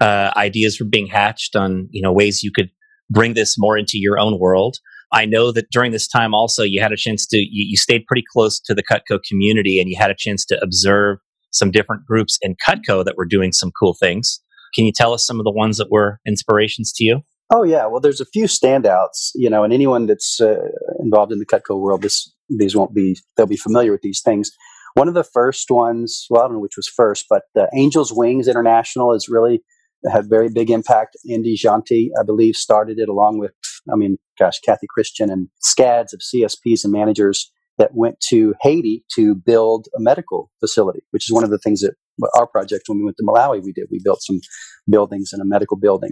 uh, 0.03 0.33
ideas 0.37 0.79
were 0.79 0.87
being 0.87 1.07
hatched 1.07 1.57
on 1.57 1.89
you 1.91 2.03
know 2.03 2.13
ways 2.13 2.43
you 2.43 2.51
could 2.55 2.71
bring 3.11 3.35
this 3.35 3.57
more 3.59 3.77
into 3.77 3.99
your 3.99 4.19
own 4.19 4.39
world. 4.39 4.79
I 5.13 5.27
know 5.27 5.51
that 5.53 5.71
during 5.71 5.91
this 5.91 6.07
time 6.07 6.35
also 6.35 6.63
you 6.63 6.81
had 6.81 6.93
a 6.93 6.97
chance 6.97 7.27
to 7.29 7.37
you, 7.37 7.67
you 7.69 7.77
stayed 7.77 8.07
pretty 8.07 8.25
close 8.33 8.61
to 8.61 8.75
the 8.75 8.83
Cutco 8.83 9.19
community, 9.29 9.81
and 9.81 9.91
you 9.91 9.97
had 9.99 10.11
a 10.11 10.17
chance 10.17 10.45
to 10.47 10.61
observe 10.63 11.19
some 11.51 11.71
different 11.71 12.07
groups 12.07 12.39
in 12.43 12.55
Cutco 12.67 13.05
that 13.05 13.17
were 13.17 13.27
doing 13.27 13.53
some 13.53 13.73
cool 13.79 13.97
things. 13.99 14.41
Can 14.75 14.85
you 14.85 14.93
tell 14.93 15.13
us 15.13 15.27
some 15.27 15.41
of 15.41 15.45
the 15.45 15.51
ones 15.51 15.79
that 15.79 15.91
were 15.91 16.21
inspirations 16.27 16.93
to 16.93 17.05
you? 17.05 17.23
Oh 17.53 17.65
yeah, 17.65 17.87
well, 17.87 18.01
there's 18.01 18.21
a 18.21 18.27
few 18.27 18.45
standouts, 18.45 19.31
you 19.35 19.51
know, 19.51 19.65
and 19.65 19.73
anyone 19.73 20.07
that's 20.07 20.41
uh, 20.41 20.69
involved 21.01 21.33
in 21.33 21.41
the 21.41 21.47
Cutco 21.47 21.81
world, 21.81 22.03
this 22.03 22.33
these 22.49 22.77
won't 22.77 22.95
be 22.95 23.19
they'll 23.37 23.47
be 23.47 23.57
familiar 23.57 23.91
with 23.91 24.03
these 24.03 24.21
things. 24.25 24.53
One 24.95 25.09
of 25.09 25.15
the 25.15 25.25
first 25.25 25.71
ones, 25.71 26.27
well, 26.31 26.43
I 26.43 26.45
don't 26.47 26.55
know 26.55 26.61
which 26.61 26.77
was 26.77 26.89
first, 26.89 27.27
but 27.29 27.43
uh, 27.57 27.67
Angels 27.75 28.13
Wings 28.13 28.49
International 28.49 29.13
is 29.15 29.29
really 29.29 29.63
had 30.11 30.29
very 30.29 30.49
big 30.49 30.71
impact. 30.71 31.17
Andy 31.31 31.57
Janti, 31.57 32.09
I 32.19 32.25
believe, 32.25 32.57
started 32.57 32.99
it 32.99 33.09
along 33.09 33.39
with, 33.39 33.53
I 33.93 33.97
mean, 33.97 34.19
gosh, 34.39 34.61
Kathy 34.61 34.87
Christian 34.89 35.31
and 35.31 35.49
scads 35.61 36.13
of 36.15 36.21
CSPs 36.21 36.85
and 36.85 36.93
managers 36.93 37.51
that 37.79 37.95
went 37.95 38.21
to 38.29 38.55
Haiti 38.61 39.05
to 39.15 39.35
build 39.35 39.89
a 39.97 40.01
medical 40.01 40.51
facility, 40.61 41.01
which 41.11 41.29
is 41.29 41.33
one 41.33 41.45
of 41.45 41.51
the 41.51 41.59
things 41.59 41.81
that 41.81 41.95
our 42.35 42.47
project 42.47 42.85
when 42.87 42.99
we 42.99 43.05
went 43.05 43.17
to 43.17 43.25
Malawi 43.25 43.63
we 43.65 43.73
did. 43.73 43.87
We 43.91 44.01
built 44.05 44.23
some 44.23 44.41
buildings 44.89 45.31
and 45.33 45.41
a 45.41 45.47
medical 45.47 45.79
building, 45.79 46.11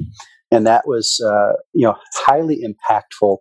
and 0.51 0.67
that 0.67 0.85
was 0.87 1.21
uh, 1.25 1.53
you 1.75 1.87
know 1.87 1.97
highly 2.27 2.61
impactful 2.65 3.37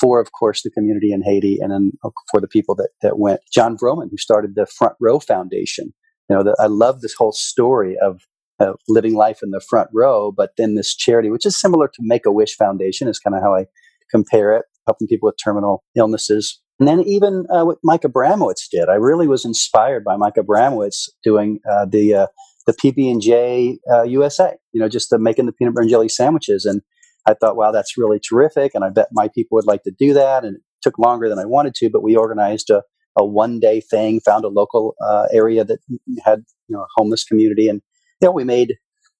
for, 0.00 0.20
of 0.20 0.32
course, 0.32 0.62
the 0.62 0.70
community 0.70 1.12
in 1.12 1.22
Haiti, 1.22 1.58
and 1.60 1.70
then 1.70 1.92
uh, 2.04 2.10
for 2.30 2.40
the 2.40 2.48
people 2.48 2.74
that 2.76 2.88
that 3.02 3.18
went. 3.18 3.40
Jon 3.52 3.76
Vroman, 3.76 4.08
who 4.10 4.16
started 4.16 4.54
the 4.54 4.66
Front 4.66 4.94
Row 5.00 5.20
Foundation, 5.20 5.92
you 6.28 6.36
know, 6.36 6.42
the, 6.42 6.56
I 6.58 6.66
love 6.66 7.00
this 7.00 7.14
whole 7.14 7.32
story 7.32 7.96
of 8.02 8.20
uh, 8.60 8.72
living 8.88 9.14
life 9.14 9.40
in 9.42 9.50
the 9.50 9.60
front 9.60 9.88
row, 9.92 10.32
but 10.32 10.50
then 10.56 10.74
this 10.74 10.94
charity, 10.94 11.30
which 11.30 11.46
is 11.46 11.58
similar 11.58 11.88
to 11.88 12.00
Make 12.00 12.26
a 12.26 12.32
Wish 12.32 12.56
Foundation, 12.56 13.08
is 13.08 13.18
kind 13.18 13.36
of 13.36 13.42
how 13.42 13.54
I 13.54 13.66
compare 14.10 14.54
it, 14.56 14.64
helping 14.86 15.08
people 15.08 15.26
with 15.26 15.36
terminal 15.42 15.84
illnesses 15.96 16.60
and 16.78 16.86
then 16.86 17.00
even 17.02 17.46
uh, 17.50 17.64
what 17.64 17.78
Mike 17.82 18.02
Abramowitz 18.02 18.68
did, 18.70 18.88
I 18.88 18.94
really 18.94 19.28
was 19.28 19.44
inspired 19.44 20.04
by 20.04 20.16
Mike 20.16 20.34
Abramowitz 20.34 21.08
doing 21.24 21.58
uh, 21.70 21.86
the 21.86 22.14
uh, 22.14 22.26
the 22.66 22.74
PB 22.74 23.10
and 23.10 23.20
J 23.20 23.78
USA. 24.04 24.44
Uh, 24.44 24.50
you 24.72 24.80
know, 24.80 24.88
just 24.88 25.12
making 25.18 25.46
the 25.46 25.52
peanut 25.52 25.74
butter 25.74 25.82
and 25.82 25.90
jelly 25.90 26.08
sandwiches, 26.08 26.66
and 26.66 26.82
I 27.26 27.34
thought, 27.34 27.56
wow, 27.56 27.70
that's 27.70 27.96
really 27.96 28.20
terrific, 28.20 28.72
and 28.74 28.84
I 28.84 28.90
bet 28.90 29.08
my 29.12 29.28
people 29.34 29.56
would 29.56 29.66
like 29.66 29.84
to 29.84 29.92
do 29.98 30.12
that. 30.14 30.44
And 30.44 30.56
it 30.56 30.62
took 30.82 30.98
longer 30.98 31.28
than 31.30 31.38
I 31.38 31.46
wanted 31.46 31.74
to, 31.76 31.88
but 31.88 32.02
we 32.02 32.14
organized 32.14 32.68
a, 32.68 32.82
a 33.18 33.24
one 33.24 33.58
day 33.58 33.80
thing, 33.80 34.20
found 34.20 34.44
a 34.44 34.48
local 34.48 34.94
uh, 35.02 35.28
area 35.32 35.64
that 35.64 35.78
had 36.24 36.44
you 36.68 36.76
know 36.76 36.82
a 36.82 36.86
homeless 36.96 37.24
community, 37.24 37.68
and 37.68 37.80
you 38.20 38.28
know 38.28 38.32
we 38.32 38.44
made 38.44 38.74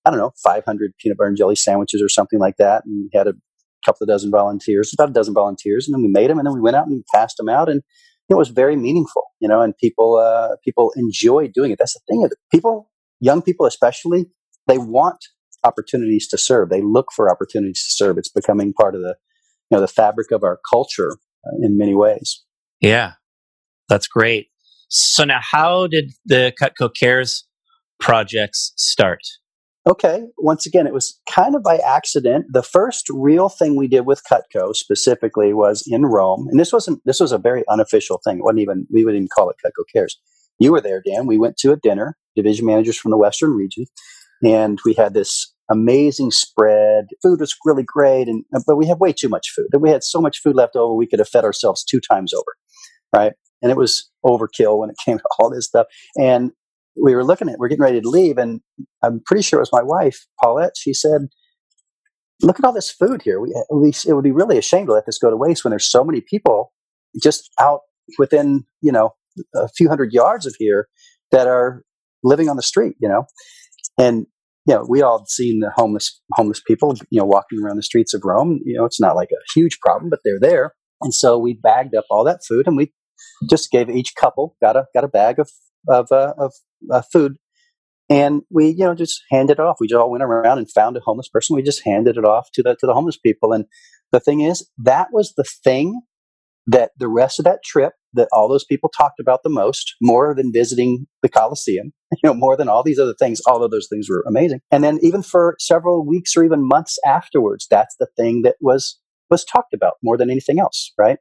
I 0.05 0.11
don't 0.11 0.19
know 0.19 0.33
500 0.43 0.93
peanut 0.99 1.19
butter 1.19 1.29
and 1.29 1.37
jelly 1.37 1.57
sandwiches 1.57 2.03
or 2.03 2.09
something 2.09 2.39
like 2.39 2.57
that, 2.59 2.85
and 2.85 3.11
had 3.13 3.27
a 3.27 3.35
couple 3.85 4.05
of 4.05 4.09
dozen 4.09 4.31
volunteers, 4.31 4.93
about 4.93 5.11
a 5.11 5.13
dozen 5.13 5.35
volunteers, 5.35 5.87
and 5.87 5.95
then 5.95 6.03
we 6.03 6.09
made 6.09 6.31
them, 6.31 6.39
and 6.39 6.47
then 6.47 6.55
we 6.55 6.61
went 6.61 6.77
out 6.77 6.87
and 6.87 7.05
passed 7.13 7.37
them 7.37 7.49
out, 7.49 7.69
and 7.69 7.83
it 8.29 8.35
was 8.35 8.49
very 8.49 8.77
meaningful, 8.77 9.23
you 9.41 9.49
know, 9.49 9.61
and 9.61 9.77
people 9.79 10.17
uh, 10.17 10.57
people 10.65 10.93
enjoy 10.97 11.49
doing 11.49 11.71
it. 11.71 11.79
That's 11.79 11.95
the 11.95 12.01
thing. 12.09 12.29
People, 12.53 12.91
young 13.21 13.43
people 13.43 13.67
especially, 13.67 14.27
they 14.67 14.79
want 14.79 15.19
opportunities 15.65 16.29
to 16.29 16.39
serve. 16.39 16.69
They 16.69 16.83
look 16.83 17.07
for 17.15 17.31
opportunities 17.31 17.85
to 17.85 18.05
serve. 18.05 18.19
It's 18.19 18.31
becoming 18.31 18.73
part 18.73 18.95
of 18.95 19.01
the 19.01 19.17
you 19.71 19.77
know 19.77 19.81
the 19.81 19.89
fabric 19.89 20.31
of 20.33 20.43
our 20.43 20.59
culture 20.71 21.13
uh, 21.47 21.57
in 21.63 21.77
many 21.77 21.95
ways. 21.95 22.45
Yeah, 22.81 23.13
that's 23.89 24.07
great. 24.09 24.49
So 24.89 25.25
now, 25.25 25.41
how 25.43 25.87
did 25.87 26.13
the 26.25 26.53
Cutco 26.61 26.91
Cares 26.95 27.46
projects 27.99 28.73
start? 28.77 29.21
Okay, 29.89 30.25
once 30.39 30.67
again, 30.67 30.89
it 30.89 30.93
was 30.93 31.21
kind 31.31 31.55
of 31.55 31.63
by 31.63 31.77
accident. 31.77 32.47
The 32.51 32.63
first 32.63 33.07
real 33.09 33.49
thing 33.49 33.77
we 33.77 33.87
did 33.87 34.01
with 34.01 34.23
Cutco 34.31 34.75
specifically 34.75 35.55
was 35.55 35.85
in 35.87 36.07
Rome, 36.07 36.49
and 36.51 36.59
this 36.59 36.73
wasn't 36.73 37.01
this 37.05 37.21
was 37.21 37.31
a 37.31 37.39
very 37.39 37.63
unofficial 37.71 38.21
thing. 38.25 38.39
It 38.39 38.43
wasn't 38.43 38.61
even 38.61 38.87
we 38.93 39.05
wouldn't 39.05 39.21
even 39.21 39.29
call 39.35 39.49
it 39.49 39.57
Cutco 39.65 39.85
Cares. 39.93 40.19
You 40.59 40.73
were 40.73 40.81
there, 40.81 41.03
Dan. 41.07 41.27
We 41.27 41.39
went 41.39 41.57
to 41.59 41.71
a 41.71 41.77
dinner, 41.77 42.17
division 42.35 42.67
managers 42.67 42.99
from 42.99 43.13
the 43.13 43.17
Western 43.17 43.53
region, 43.53 43.87
and 44.43 44.81
we 44.85 44.95
had 44.95 45.15
this 45.15 45.55
amazing 45.71 46.33
spread. 46.33 47.07
Food 47.23 47.39
was 47.39 47.55
really 47.65 47.85
great, 47.85 48.27
and 48.27 48.45
uh, 48.55 48.61
but 48.67 48.77
we 48.77 48.87
had 48.87 48.99
way 48.99 49.13
too 49.13 49.29
much 49.29 49.53
food. 49.55 49.69
And 49.73 49.83
we 49.83 49.91
had 49.91 50.03
so 50.03 50.21
much 50.21 50.41
food 50.43 50.57
left 50.57 50.75
over, 50.75 50.95
we 50.95 51.07
could 51.07 51.21
have 51.21 51.29
fed 51.29 51.45
ourselves 51.45 51.85
two 51.85 52.01
times 52.01 52.35
over, 52.35 52.57
right? 53.15 53.35
And 53.63 53.71
it 53.71 53.77
was 53.77 54.11
overkill 54.25 54.79
when 54.79 54.91
it 54.91 54.97
came 55.05 55.19
to 55.19 55.25
all 55.39 55.51
this 55.51 55.67
stuff. 55.67 55.87
And 56.19 56.51
we 57.03 57.15
were 57.15 57.25
looking 57.25 57.49
at, 57.49 57.59
we're 57.59 57.69
getting 57.69 57.83
ready 57.83 58.01
to 58.01 58.09
leave, 58.09 58.39
and 58.39 58.61
I'm 59.03 59.21
pretty 59.25 59.43
sure 59.43 59.59
it 59.59 59.63
was 59.63 59.73
my 59.73 59.83
wife, 59.83 60.27
Paulette. 60.43 60.73
She 60.77 60.95
said, 60.95 61.29
look 62.43 62.59
at 62.59 62.65
all 62.65 62.73
this 62.73 62.91
food 62.91 63.23
here. 63.23 63.41
We, 63.41 63.55
we, 63.73 63.93
it 64.07 64.13
would 64.15 64.25
be 64.25 64.33
really 64.33 64.59
a 64.59 64.63
shame 64.63 64.87
to 64.87 64.93
let 64.93 65.07
this 65.07 65.19
go 65.19 65.31
to 65.31 65.37
waste 65.37 65.65
when 65.65 65.71
there's 65.71 65.91
so 65.91 66.05
many 66.05 66.21
people 66.21 66.73
just 67.23 67.51
out 67.61 67.81
within, 68.19 68.65
you 68.81 68.93
know, 68.93 69.15
a 69.55 69.69
few 69.69 69.89
hundred 69.89 70.13
yards 70.13 70.47
of 70.47 70.55
here 70.59 70.89
that 71.33 71.47
are 71.47 71.83
living 72.23 72.49
on 72.49 72.57
the 72.57 72.63
street, 72.63 72.97
you 73.01 73.09
know. 73.09 73.25
And 73.99 74.27
you 74.67 74.75
know, 74.75 74.85
we 74.89 75.01
all 75.01 75.25
seen 75.27 75.61
the 75.61 75.71
homeless 75.77 76.21
homeless 76.33 76.61
people, 76.67 76.95
you 77.11 77.21
know, 77.21 77.25
walking 77.25 77.63
around 77.63 77.77
the 77.77 77.83
streets 77.83 78.15
of 78.15 78.23
Rome. 78.25 78.61
You 78.65 78.77
know, 78.77 78.85
it's 78.85 79.01
not 79.01 79.15
like 79.15 79.29
a 79.31 79.59
huge 79.59 79.79
problem, 79.81 80.11
but 80.11 80.21
they're 80.25 80.41
there. 80.41 80.75
And 81.03 81.15
so 81.15 81.39
we 81.39 81.55
bagged 81.55 81.95
up 81.95 82.05
all 82.11 82.25
that 82.25 82.41
food, 82.47 82.67
and 82.67 82.77
we 82.77 82.93
just 83.49 83.71
gave 83.71 83.89
each 83.89 84.15
couple 84.19 84.57
got 84.61 84.77
a 84.77 84.87
got 84.95 85.05
a 85.05 85.09
bag 85.09 85.39
of 85.39 85.51
of 85.89 86.11
uh, 86.13 86.35
of 86.39 86.53
uh, 86.91 87.03
food, 87.13 87.37
and 88.09 88.43
we 88.51 88.69
you 88.69 88.85
know 88.85 88.95
just 88.95 89.23
handed 89.31 89.55
it 89.55 89.61
off. 89.61 89.77
We 89.81 89.89
just 89.89 89.99
all 89.99 90.11
went 90.11 90.23
around 90.25 90.59
and 90.59 90.71
found 90.71 90.97
a 90.97 91.01
homeless 91.01 91.29
person. 91.29 91.57
We 91.57 91.63
just 91.63 91.85
handed 91.85 92.17
it 92.17 92.25
off 92.25 92.49
to 92.55 92.63
the 92.63 92.77
to 92.81 92.87
the 92.87 92.95
homeless 92.95 93.19
people. 93.19 93.53
And 93.53 93.67
the 94.13 94.21
thing 94.21 94.41
is, 94.41 94.69
that 94.79 95.09
was 95.13 95.35
the 95.37 95.45
thing 95.45 96.01
that 96.67 96.91
the 96.99 97.09
rest 97.09 97.39
of 97.39 97.45
that 97.45 97.61
trip 97.65 97.93
that 98.15 98.29
all 98.33 98.49
those 98.49 98.65
people 98.65 98.89
talked 98.89 99.21
about 99.21 99.41
the 99.45 99.51
most, 99.51 99.95
more 100.03 100.35
than 100.35 100.53
visiting 100.53 101.07
the 101.23 101.29
Colosseum, 101.29 101.93
you 102.13 102.19
know, 102.25 102.35
more 102.35 102.57
than 102.57 102.69
all 102.69 102.83
these 102.83 102.99
other 102.99 103.15
things, 103.19 103.41
although 103.47 103.69
those 103.69 103.89
things 103.89 104.09
were 104.09 104.25
amazing. 104.27 104.61
And 104.71 104.83
then 104.83 104.99
even 105.03 105.23
for 105.23 105.57
several 105.61 106.05
weeks 106.07 106.37
or 106.37 106.45
even 106.45 106.67
months 106.67 106.99
afterwards, 107.07 107.67
that's 107.71 107.95
the 107.99 108.09
thing 108.17 108.43
that 108.43 108.57
was 108.61 108.99
was 109.31 109.45
talked 109.45 109.75
about 109.75 109.95
more 110.05 110.17
than 110.17 110.31
anything 110.31 110.61
else, 110.61 110.93
right? 110.97 111.19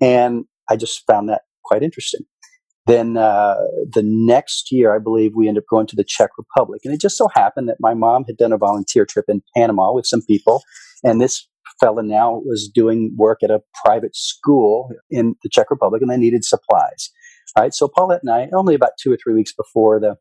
And 0.00 0.44
I 0.68 0.76
just 0.76 1.02
found 1.06 1.28
that 1.28 1.42
quite 1.64 1.82
interesting. 1.82 2.22
Then 2.86 3.16
uh, 3.16 3.56
the 3.90 4.02
next 4.04 4.70
year, 4.70 4.94
I 4.94 4.98
believe 4.98 5.32
we 5.34 5.48
ended 5.48 5.62
up 5.62 5.68
going 5.70 5.86
to 5.86 5.96
the 5.96 6.04
Czech 6.04 6.30
Republic, 6.36 6.82
and 6.84 6.92
it 6.92 7.00
just 7.00 7.16
so 7.16 7.28
happened 7.34 7.68
that 7.68 7.78
my 7.80 7.94
mom 7.94 8.24
had 8.24 8.36
done 8.36 8.52
a 8.52 8.58
volunteer 8.58 9.06
trip 9.06 9.24
in 9.28 9.42
Panama 9.56 9.92
with 9.92 10.06
some 10.06 10.22
people, 10.22 10.62
and 11.02 11.20
this 11.20 11.48
fella 11.80 12.02
now 12.02 12.40
was 12.44 12.70
doing 12.72 13.12
work 13.16 13.42
at 13.42 13.50
a 13.50 13.62
private 13.84 14.14
school 14.14 14.90
in 15.10 15.34
the 15.42 15.48
Czech 15.48 15.70
Republic 15.70 16.02
and 16.02 16.10
they 16.10 16.16
needed 16.16 16.44
supplies. 16.44 17.10
Right. 17.58 17.74
So 17.74 17.88
Paulette 17.88 18.20
and 18.22 18.32
I, 18.32 18.48
only 18.52 18.74
about 18.74 18.92
two 19.00 19.12
or 19.12 19.18
three 19.22 19.34
weeks 19.34 19.52
before 19.52 20.00
the 20.00 20.16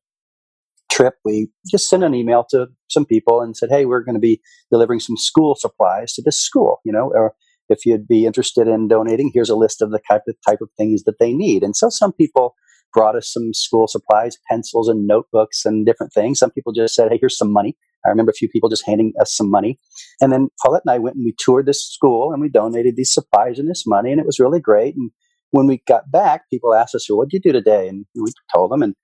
trip, 0.91 1.15
we 1.25 1.49
just 1.69 1.89
sent 1.89 2.03
an 2.03 2.13
email 2.13 2.45
to 2.51 2.67
some 2.89 3.05
people 3.05 3.41
and 3.41 3.57
said, 3.57 3.69
Hey, 3.71 3.85
we're 3.85 4.03
going 4.03 4.15
to 4.15 4.21
be 4.21 4.41
delivering 4.71 4.99
some 4.99 5.17
school 5.17 5.55
supplies 5.55 6.13
to 6.13 6.21
this 6.23 6.39
school, 6.39 6.79
you 6.85 6.91
know, 6.91 7.11
or 7.15 7.33
if 7.69 7.85
you'd 7.85 8.07
be 8.07 8.25
interested 8.25 8.67
in 8.67 8.87
donating, 8.87 9.31
here's 9.33 9.49
a 9.49 9.55
list 9.55 9.81
of 9.81 9.91
the 9.91 10.01
type 10.09 10.23
of 10.27 10.35
type 10.47 10.59
of 10.61 10.69
things 10.77 11.03
that 11.03 11.19
they 11.19 11.33
need. 11.33 11.63
And 11.63 11.75
so 11.75 11.89
some 11.89 12.13
people 12.13 12.55
brought 12.93 13.15
us 13.15 13.31
some 13.31 13.53
school 13.53 13.87
supplies, 13.87 14.37
pencils 14.49 14.87
and 14.87 15.07
notebooks 15.07 15.65
and 15.65 15.85
different 15.85 16.13
things. 16.13 16.39
Some 16.39 16.51
people 16.51 16.73
just 16.73 16.93
said, 16.93 17.11
Hey, 17.11 17.17
here's 17.19 17.37
some 17.37 17.51
money. 17.51 17.75
I 18.05 18.09
remember 18.09 18.31
a 18.31 18.35
few 18.35 18.49
people 18.49 18.69
just 18.69 18.85
handing 18.85 19.13
us 19.19 19.35
some 19.35 19.49
money. 19.49 19.79
And 20.19 20.31
then 20.31 20.49
Paulette 20.63 20.83
and 20.85 20.93
I 20.93 20.99
went 20.99 21.15
and 21.15 21.25
we 21.25 21.33
toured 21.39 21.65
this 21.65 21.83
school 21.83 22.31
and 22.31 22.41
we 22.41 22.49
donated 22.49 22.95
these 22.95 23.13
supplies 23.13 23.59
and 23.59 23.69
this 23.69 23.85
money, 23.87 24.11
and 24.11 24.19
it 24.19 24.25
was 24.25 24.39
really 24.39 24.59
great. 24.59 24.95
And 24.95 25.11
when 25.51 25.67
we 25.67 25.81
got 25.87 26.11
back, 26.11 26.49
people 26.49 26.73
asked 26.73 26.95
us, 26.95 27.09
well, 27.09 27.17
what 27.17 27.29
did 27.29 27.37
you 27.37 27.51
do 27.51 27.57
today? 27.57 27.87
And 27.87 28.05
we 28.15 28.31
told 28.53 28.71
them, 28.71 28.81
and 28.81 28.95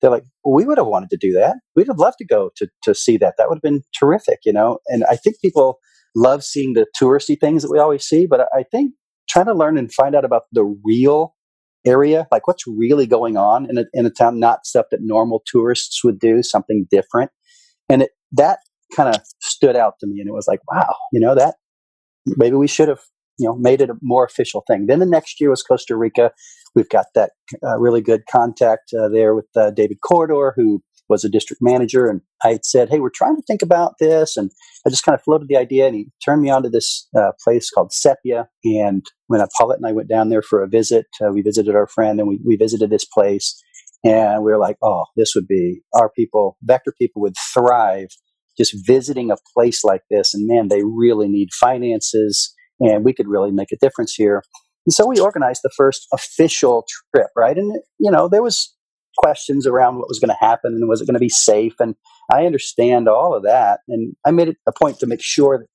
they're 0.00 0.10
like, 0.10 0.24
well, 0.44 0.54
we 0.54 0.66
would 0.66 0.78
have 0.78 0.86
wanted 0.86 1.10
to 1.10 1.16
do 1.16 1.32
that. 1.32 1.56
We'd 1.74 1.88
have 1.88 1.98
loved 1.98 2.18
to 2.18 2.26
go 2.26 2.50
to, 2.56 2.68
to 2.84 2.94
see 2.94 3.16
that. 3.16 3.34
That 3.38 3.48
would 3.48 3.56
have 3.56 3.62
been 3.62 3.82
terrific, 3.98 4.40
you 4.44 4.52
know? 4.52 4.78
And 4.88 5.04
I 5.10 5.16
think 5.16 5.36
people 5.40 5.78
love 6.14 6.44
seeing 6.44 6.74
the 6.74 6.86
touristy 7.00 7.38
things 7.38 7.62
that 7.62 7.70
we 7.70 7.78
always 7.78 8.04
see, 8.04 8.26
but 8.26 8.48
I 8.54 8.62
think 8.62 8.92
trying 9.28 9.46
to 9.46 9.54
learn 9.54 9.78
and 9.78 9.92
find 9.92 10.14
out 10.14 10.24
about 10.24 10.42
the 10.52 10.64
real 10.84 11.34
area, 11.86 12.26
like 12.30 12.46
what's 12.46 12.66
really 12.66 13.06
going 13.06 13.36
on 13.36 13.68
in 13.68 13.78
a, 13.78 13.84
in 13.92 14.06
a 14.06 14.10
town, 14.10 14.38
not 14.38 14.66
stuff 14.66 14.86
that 14.90 15.00
normal 15.02 15.42
tourists 15.46 16.02
would 16.04 16.18
do, 16.18 16.42
something 16.42 16.86
different. 16.90 17.30
And 17.88 18.02
it, 18.02 18.10
that 18.32 18.58
kind 18.94 19.14
of 19.14 19.22
stood 19.40 19.76
out 19.76 19.94
to 20.00 20.06
me 20.06 20.20
and 20.20 20.28
it 20.28 20.32
was 20.32 20.46
like 20.46 20.60
wow 20.70 20.94
you 21.12 21.20
know 21.20 21.34
that 21.34 21.56
maybe 22.36 22.56
we 22.56 22.66
should 22.66 22.88
have 22.88 23.00
you 23.38 23.46
know 23.46 23.56
made 23.56 23.80
it 23.80 23.90
a 23.90 23.94
more 24.02 24.24
official 24.24 24.62
thing 24.66 24.86
then 24.86 24.98
the 24.98 25.06
next 25.06 25.40
year 25.40 25.50
was 25.50 25.62
costa 25.62 25.96
rica 25.96 26.30
we've 26.74 26.88
got 26.88 27.06
that 27.14 27.32
uh, 27.62 27.78
really 27.78 28.00
good 28.00 28.22
contact 28.30 28.92
uh, 28.98 29.08
there 29.08 29.34
with 29.34 29.46
uh, 29.56 29.70
david 29.70 29.98
corridor 30.06 30.52
who 30.56 30.82
was 31.08 31.24
a 31.24 31.28
district 31.28 31.60
manager 31.62 32.08
and 32.08 32.20
i 32.44 32.52
had 32.52 32.64
said 32.64 32.88
hey 32.88 33.00
we're 33.00 33.10
trying 33.10 33.36
to 33.36 33.42
think 33.42 33.62
about 33.62 33.94
this 34.00 34.36
and 34.36 34.50
i 34.86 34.90
just 34.90 35.04
kind 35.04 35.14
of 35.14 35.22
floated 35.22 35.48
the 35.48 35.56
idea 35.56 35.86
and 35.86 35.94
he 35.94 36.06
turned 36.24 36.42
me 36.42 36.50
on 36.50 36.62
to 36.62 36.68
this 36.68 37.08
uh, 37.16 37.32
place 37.42 37.70
called 37.70 37.92
CEPIA 37.92 38.46
and 38.64 39.04
when 39.26 39.44
paulette 39.58 39.78
and 39.78 39.86
i 39.86 39.92
went 39.92 40.08
down 40.08 40.28
there 40.28 40.42
for 40.42 40.62
a 40.62 40.68
visit 40.68 41.06
uh, 41.24 41.30
we 41.30 41.42
visited 41.42 41.74
our 41.74 41.86
friend 41.86 42.18
and 42.18 42.28
we, 42.28 42.38
we 42.44 42.56
visited 42.56 42.90
this 42.90 43.04
place 43.04 43.60
and 44.04 44.44
we 44.44 44.52
were 44.52 44.58
like, 44.58 44.76
oh, 44.82 45.06
this 45.16 45.34
would 45.34 45.48
be 45.48 45.80
our 45.94 46.10
people, 46.10 46.58
vector 46.62 46.92
people 46.96 47.22
would 47.22 47.36
thrive 47.52 48.08
just 48.56 48.86
visiting 48.86 49.30
a 49.30 49.36
place 49.54 49.82
like 49.82 50.02
this. 50.10 50.34
And 50.34 50.46
man, 50.46 50.68
they 50.68 50.82
really 50.84 51.26
need 51.26 51.48
finances 51.52 52.54
and 52.78 53.04
we 53.04 53.12
could 53.12 53.26
really 53.26 53.50
make 53.50 53.72
a 53.72 53.78
difference 53.80 54.14
here. 54.14 54.42
And 54.86 54.92
so 54.92 55.06
we 55.06 55.18
organized 55.18 55.62
the 55.64 55.72
first 55.76 56.06
official 56.12 56.84
trip, 57.14 57.28
right? 57.34 57.56
And, 57.56 57.80
you 57.98 58.10
know, 58.10 58.28
there 58.28 58.42
was 58.42 58.73
questions 59.18 59.66
around 59.66 59.96
what 59.96 60.08
was 60.08 60.18
going 60.18 60.30
to 60.30 60.46
happen 60.46 60.74
and 60.74 60.88
was 60.88 61.00
it 61.00 61.06
going 61.06 61.14
to 61.14 61.20
be 61.20 61.28
safe? 61.28 61.74
And 61.80 61.94
I 62.32 62.46
understand 62.46 63.08
all 63.08 63.34
of 63.34 63.42
that. 63.44 63.80
And 63.88 64.14
I 64.24 64.30
made 64.30 64.48
it 64.48 64.56
a 64.66 64.72
point 64.72 64.98
to 65.00 65.06
make 65.06 65.22
sure 65.22 65.58
that, 65.58 65.66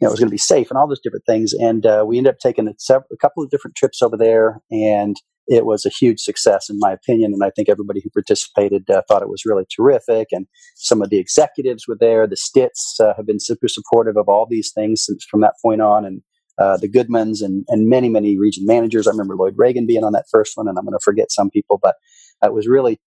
you 0.00 0.06
know, 0.06 0.08
it 0.08 0.12
was 0.12 0.20
going 0.20 0.28
to 0.28 0.34
be 0.34 0.38
safe 0.38 0.70
and 0.70 0.78
all 0.78 0.88
those 0.88 1.00
different 1.00 1.26
things. 1.26 1.52
And 1.52 1.84
uh, 1.86 2.04
we 2.06 2.18
ended 2.18 2.34
up 2.34 2.38
taking 2.38 2.68
a, 2.68 2.94
a 2.94 3.16
couple 3.20 3.42
of 3.42 3.50
different 3.50 3.76
trips 3.76 4.02
over 4.02 4.16
there 4.16 4.60
and 4.70 5.16
it 5.50 5.66
was 5.66 5.84
a 5.84 5.90
huge 5.90 6.20
success 6.20 6.70
in 6.70 6.78
my 6.78 6.92
opinion 6.92 7.32
and 7.32 7.42
i 7.44 7.50
think 7.50 7.68
everybody 7.68 8.00
who 8.02 8.10
participated 8.10 8.88
uh, 8.88 9.02
thought 9.08 9.22
it 9.22 9.28
was 9.28 9.44
really 9.44 9.64
terrific 9.74 10.28
and 10.30 10.46
some 10.76 11.02
of 11.02 11.10
the 11.10 11.18
executives 11.18 11.86
were 11.86 11.96
there 11.98 12.26
the 12.26 12.36
Stitts 12.36 12.98
uh, 13.00 13.12
have 13.16 13.26
been 13.26 13.40
super 13.40 13.68
supportive 13.68 14.16
of 14.16 14.28
all 14.28 14.46
these 14.48 14.72
things 14.72 15.04
since 15.04 15.24
from 15.24 15.40
that 15.40 15.54
point 15.62 15.80
on 15.80 16.04
and 16.04 16.22
uh, 16.58 16.76
the 16.76 16.90
goodmans 16.90 17.42
and, 17.42 17.64
and 17.68 17.88
many 17.88 18.08
many 18.08 18.38
region 18.38 18.64
managers 18.64 19.06
i 19.06 19.10
remember 19.10 19.36
lloyd 19.36 19.54
reagan 19.56 19.86
being 19.86 20.04
on 20.04 20.12
that 20.12 20.26
first 20.30 20.56
one 20.56 20.68
and 20.68 20.78
i'm 20.78 20.84
going 20.84 20.92
to 20.92 21.04
forget 21.04 21.32
some 21.32 21.50
people 21.50 21.78
but 21.82 21.96
it 22.42 22.54
was 22.54 22.66
really 22.68 22.98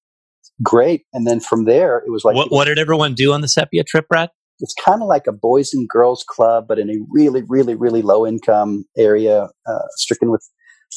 great. 0.62 1.04
And 1.14 1.26
then 1.28 1.40
from 1.40 1.66
there 1.66 2.00
it 2.00 2.12
was 2.12 2.24
like 2.24 2.36
what, 2.36 2.52
what 2.52 2.66
did 2.66 2.80
everyone 2.80 3.14
do 3.14 3.34
on 3.34 3.42
the 3.42 3.48
CEPIA 3.48 3.86
trip 3.86 4.08
brad? 4.08 4.30
It's 4.60 4.76
kind 4.86 5.02
of 5.02 5.08
like 5.08 5.28
a 5.28 5.32
boys 5.32 5.74
and 5.74 5.90
girls 5.90 6.24
club 6.28 6.66
but 6.68 6.80
in 6.80 6.90
a 6.90 6.98
really 7.12 7.44
really 7.48 7.76
really 7.76 8.02
low 8.02 8.26
income 8.26 8.86
area 8.98 9.50
uh, 9.68 9.88
stricken 9.98 10.32
with 10.32 10.48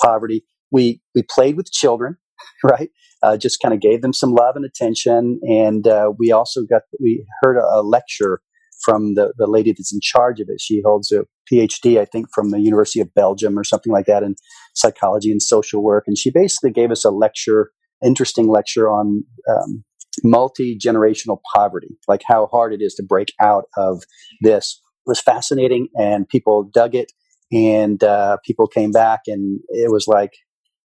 poverty. 0.03 0.44
We 0.70 1.01
we 1.14 1.22
played 1.22 1.57
with 1.57 1.70
children, 1.72 2.16
right? 2.64 2.90
Uh, 3.22 3.37
just 3.37 3.61
kind 3.61 3.75
of 3.75 3.81
gave 3.81 4.03
them 4.03 4.12
some 4.12 4.33
love 4.33 4.57
and 4.57 4.64
attention, 4.64 5.40
and 5.42 5.87
uh, 5.88 6.12
we 6.18 6.33
also 6.33 6.62
got 6.64 6.83
we 7.01 7.25
heard 7.42 7.57
a, 7.57 7.64
a, 7.64 7.83
lecture 7.83 8.40
from 8.85 9.14
the 9.14 9.33
the 9.38 9.46
lady 9.46 9.72
that's 9.72 9.92
in 9.92 10.01
charge 10.03 10.38
of 10.38 10.49
it. 10.49 10.61
She 10.61 10.83
holds 10.85 11.11
a 11.12 11.25
PhD, 11.51 11.99
I 11.99 12.05
think, 12.05 12.27
from 12.35 12.51
the 12.51 12.61
University 12.61 13.01
of 13.01 13.12
Belgium 13.14 13.59
or 13.59 13.64
something 13.64 13.92
like 13.92 14.07
that 14.07 14.22
in 14.22 14.35
psychology 14.75 15.31
and 15.31 15.40
social 15.40 15.83
work, 15.83 16.05
and 16.07 16.18
she 16.18 16.31
basically 16.31 16.70
gave 16.70 16.90
us 16.90 17.05
a 17.05 17.11
lecture, 17.11 17.70
interesting 18.04 18.48
lecture 18.48 18.88
on. 18.88 19.24
Um, 19.48 19.85
multi 20.24 20.78
generational 20.78 21.40
poverty, 21.54 21.98
like 22.09 22.22
how 22.26 22.46
hard 22.46 22.72
it 22.72 22.80
is 22.80 22.94
to 22.94 23.02
break 23.02 23.35
out 23.38 23.64
of 23.76 24.02
this, 24.40 24.80
it 25.06 25.11
was 25.11 25.20
fascinating, 25.20 25.88
and 25.94 26.26
people 26.26 26.62
dug 26.72 26.94
it 26.94 27.12
and 27.52 28.02
uh, 28.02 28.38
people 28.42 28.66
came 28.66 28.92
back 28.92 29.20
and 29.26 29.61
it 29.68 29.92
was 29.92 30.09
like 30.09 30.32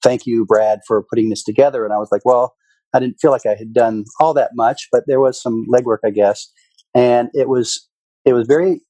thank 0.05 0.27
you, 0.27 0.45
Brad, 0.45 0.81
for 0.85 1.03
putting 1.09 1.29
this 1.29 1.43
together. 1.43 1.83
And 1.83 1.91
I 1.91 1.97
was 1.97 2.09
like, 2.11 2.23
well, 2.23 2.53
I 2.93 2.99
didn't 2.99 3.17
feel 3.19 3.31
like 3.31 3.47
I 3.47 3.55
had 3.57 3.73
done 3.73 4.05
all 4.19 4.35
that 4.35 4.51
much, 4.53 4.87
but 4.91 5.03
there 5.07 5.19
was 5.19 5.41
some 5.41 5.65
legwork, 5.67 5.97
I 6.05 6.11
guess. 6.11 6.47
And 6.93 7.29
it 7.33 7.49
was, 7.49 7.89
it 8.23 8.33
was 8.33 8.47
very 8.47 8.81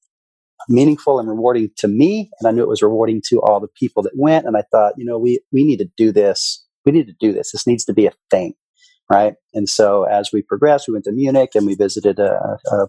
meaningful 0.68 1.18
and 1.18 1.28
rewarding 1.28 1.70
to 1.78 1.88
me. 1.88 2.30
And 2.38 2.46
I 2.46 2.50
knew 2.50 2.62
it 2.62 2.68
was 2.68 2.82
rewarding 2.82 3.22
to 3.30 3.40
all 3.40 3.60
the 3.60 3.68
people 3.80 4.02
that 4.02 4.12
went. 4.14 4.46
And 4.46 4.58
I 4.58 4.62
thought, 4.70 4.92
you 4.98 5.06
know, 5.06 5.18
we, 5.18 5.40
we 5.52 5.64
need 5.64 5.78
to 5.78 5.88
do 5.96 6.12
this. 6.12 6.64
We 6.86 6.92
need 6.92 7.06
to 7.08 7.14
do 7.20 7.32
this. 7.32 7.52
This 7.52 7.66
needs 7.66 7.84
to 7.84 7.92
be 7.92 8.06
a 8.06 8.12
thing. 8.30 8.54
Right. 9.10 9.34
And 9.54 9.68
so 9.68 10.04
as 10.04 10.30
we 10.32 10.42
progressed, 10.42 10.88
we 10.88 10.92
went 10.92 11.04
to 11.04 11.12
Munich 11.12 11.50
and 11.54 11.66
we 11.66 11.74
visited 11.74 12.18
a, 12.18 12.58
a 12.72 12.86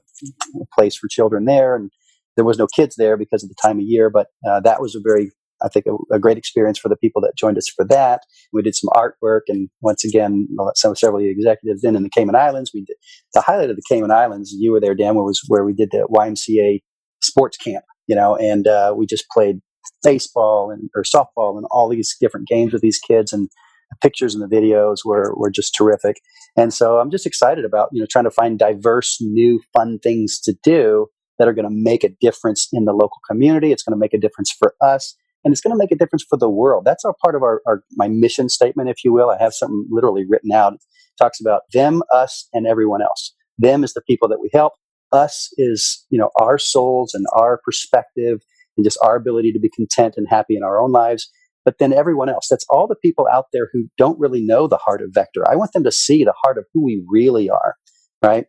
place 0.74 0.96
for 0.96 1.08
children 1.08 1.46
there. 1.46 1.76
And 1.76 1.92
there 2.36 2.46
was 2.46 2.58
no 2.58 2.68
kids 2.68 2.96
there 2.98 3.18
because 3.18 3.44
of 3.44 3.50
the 3.50 3.56
time 3.62 3.78
of 3.78 3.86
year, 3.86 4.10
but 4.10 4.28
uh, 4.50 4.60
that 4.62 4.82
was 4.82 4.96
a 4.96 5.00
very 5.04 5.32
I 5.62 5.70
think 5.70 5.86
a, 5.88 6.16
a, 6.16 6.20
great 6.20 6.38
experience 6.38 6.78
for 6.78 6.90
the 6.90 6.96
people 6.96 7.22
that 7.22 7.34
joined 7.36 7.58
us 7.58 7.68
for 7.68 7.84
that. 7.86 8.22
We 8.54 8.62
did 8.62 8.76
some 8.76 8.90
artwork, 8.94 9.42
and 9.48 9.70
once 9.82 10.06
again, 10.06 10.48
some 10.76 10.96
several 10.96 11.24
executives 11.24 11.84
in 11.84 11.96
in 11.96 12.04
the 12.04 12.10
Cayman 12.10 12.36
Islands. 12.36 12.72
We 12.74 12.82
did 12.82 12.96
the 13.34 13.42
highlight 13.42 13.70
of 13.70 13.76
the 13.76 13.84
Cayman 13.90 14.12
Islands. 14.12 14.52
You 14.52 14.72
were 14.72 14.80
there, 14.80 14.96
Dan. 14.96 15.16
Was 15.16 15.42
where 15.48 15.64
we 15.64 15.74
did 15.74 15.90
the 15.92 16.08
YMCA 16.12 16.82
sports 17.22 17.58
camp. 17.58 17.84
You 18.08 18.16
know, 18.16 18.36
and 18.36 18.68
uh, 18.68 18.94
we 18.96 19.06
just 19.06 19.26
played 19.32 19.60
baseball 20.04 20.70
and 20.72 20.90
or 20.96 21.04
softball 21.04 21.58
and 21.58 21.66
all 21.72 21.90
these 21.90 22.16
different 22.20 22.48
games 22.48 22.72
with 22.72 22.82
these 22.82 23.00
kids 23.00 23.34
and 23.34 23.50
the 23.90 23.98
pictures 24.02 24.36
and 24.36 24.44
the 24.44 24.56
videos 24.56 24.98
were 25.06 25.34
were 25.38 25.52
just 25.52 25.76
terrific. 25.76 26.18
And 26.58 26.74
so 26.74 27.00
I'm 27.00 27.12
just 27.12 27.26
excited 27.26 27.66
about 27.66 27.90
you 27.92 28.02
know 28.02 28.08
trying 28.10 28.26
to 28.26 28.32
find 28.32 28.60
diverse, 28.60 29.18
new, 29.22 29.62
fun 29.74 30.00
things 30.00 30.40
to 30.42 30.56
do 30.64 31.08
that 31.40 31.48
are 31.48 31.54
going 31.54 31.70
to 31.70 31.76
make 31.76 32.04
a 32.04 32.10
difference 32.20 32.68
in 32.74 32.86
the 32.86 32.94
local 32.94 33.20
community. 33.30 33.72
It's 33.72 33.84
going 33.84 33.96
to 33.96 34.00
make 34.00 34.14
a 34.14 34.20
difference 34.20 34.52
for 34.52 34.74
us 34.82 35.16
and 35.44 35.52
it's 35.52 35.62
going 35.62 35.74
to 35.74 35.78
make 35.78 35.92
a 35.92 35.96
difference 35.96 36.26
for 36.28 36.38
the 36.38 36.50
world. 36.50 36.84
That's 36.86 37.06
our 37.06 37.16
part 37.24 37.36
of 37.36 37.44
our, 37.44 37.62
our 37.68 37.84
my 37.96 38.08
mission 38.08 38.50
statement, 38.50 38.90
if 38.90 39.04
you 39.04 39.14
will. 39.14 39.30
I 39.30 39.38
have 39.42 39.54
something 39.54 39.86
literally 39.90 40.26
written 40.28 40.52
out. 40.52 40.74
It 40.74 40.82
talks 41.18 41.40
about 41.40 41.62
them, 41.74 42.02
us, 42.14 42.48
and 42.54 42.68
everyone 42.68 43.02
else. 43.02 43.34
Them 43.58 43.84
is 43.84 43.94
the 43.94 44.02
people 44.02 44.28
that 44.30 44.40
we 44.42 44.50
help. 44.54 44.74
us 45.12 45.50
is, 45.58 46.06
you 46.10 46.20
know, 46.20 46.32
our 46.40 46.58
souls 46.58 47.14
and 47.14 47.26
our 47.34 47.60
perspective 47.64 48.42
and 48.76 48.84
just 48.86 49.00
our 49.02 49.16
ability 49.16 49.52
to 49.54 49.60
be 49.60 49.70
content 49.70 50.16
and 50.18 50.28
happy 50.30 50.56
in 50.56 50.64
our 50.64 50.80
own 50.80 50.92
lives. 50.92 51.30
But 51.68 51.80
then 51.80 51.92
everyone 51.92 52.30
else, 52.30 52.48
that's 52.50 52.66
all 52.70 52.88
the 52.88 52.96
people 52.96 53.28
out 53.30 53.48
there 53.52 53.68
who 53.74 53.90
don't 53.98 54.18
really 54.18 54.42
know 54.42 54.68
the 54.68 54.78
heart 54.78 55.02
of 55.02 55.10
Vector. 55.14 55.44
I 55.52 55.58
want 55.58 55.74
them 55.74 55.84
to 55.84 55.92
see 55.92 56.24
the 56.24 56.34
heart 56.42 56.58
of 56.58 56.64
who 56.74 56.82
we 56.82 57.04
really 57.12 57.50
are, 57.50 57.76
right? 58.24 58.46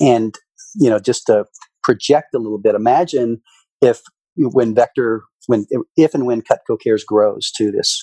And, 0.00 0.34
you 0.74 0.90
know, 0.90 0.98
just 0.98 1.26
to 1.26 1.44
project 1.84 2.34
a 2.34 2.40
little 2.40 2.58
bit, 2.58 2.74
imagine 2.74 3.40
if 3.80 4.00
when 4.34 4.74
Vector, 4.74 5.22
when, 5.46 5.64
if 5.96 6.12
and 6.12 6.26
when 6.26 6.42
Cutco 6.42 6.76
Cares 6.82 7.04
grows 7.04 7.52
to 7.52 7.70
this 7.70 8.02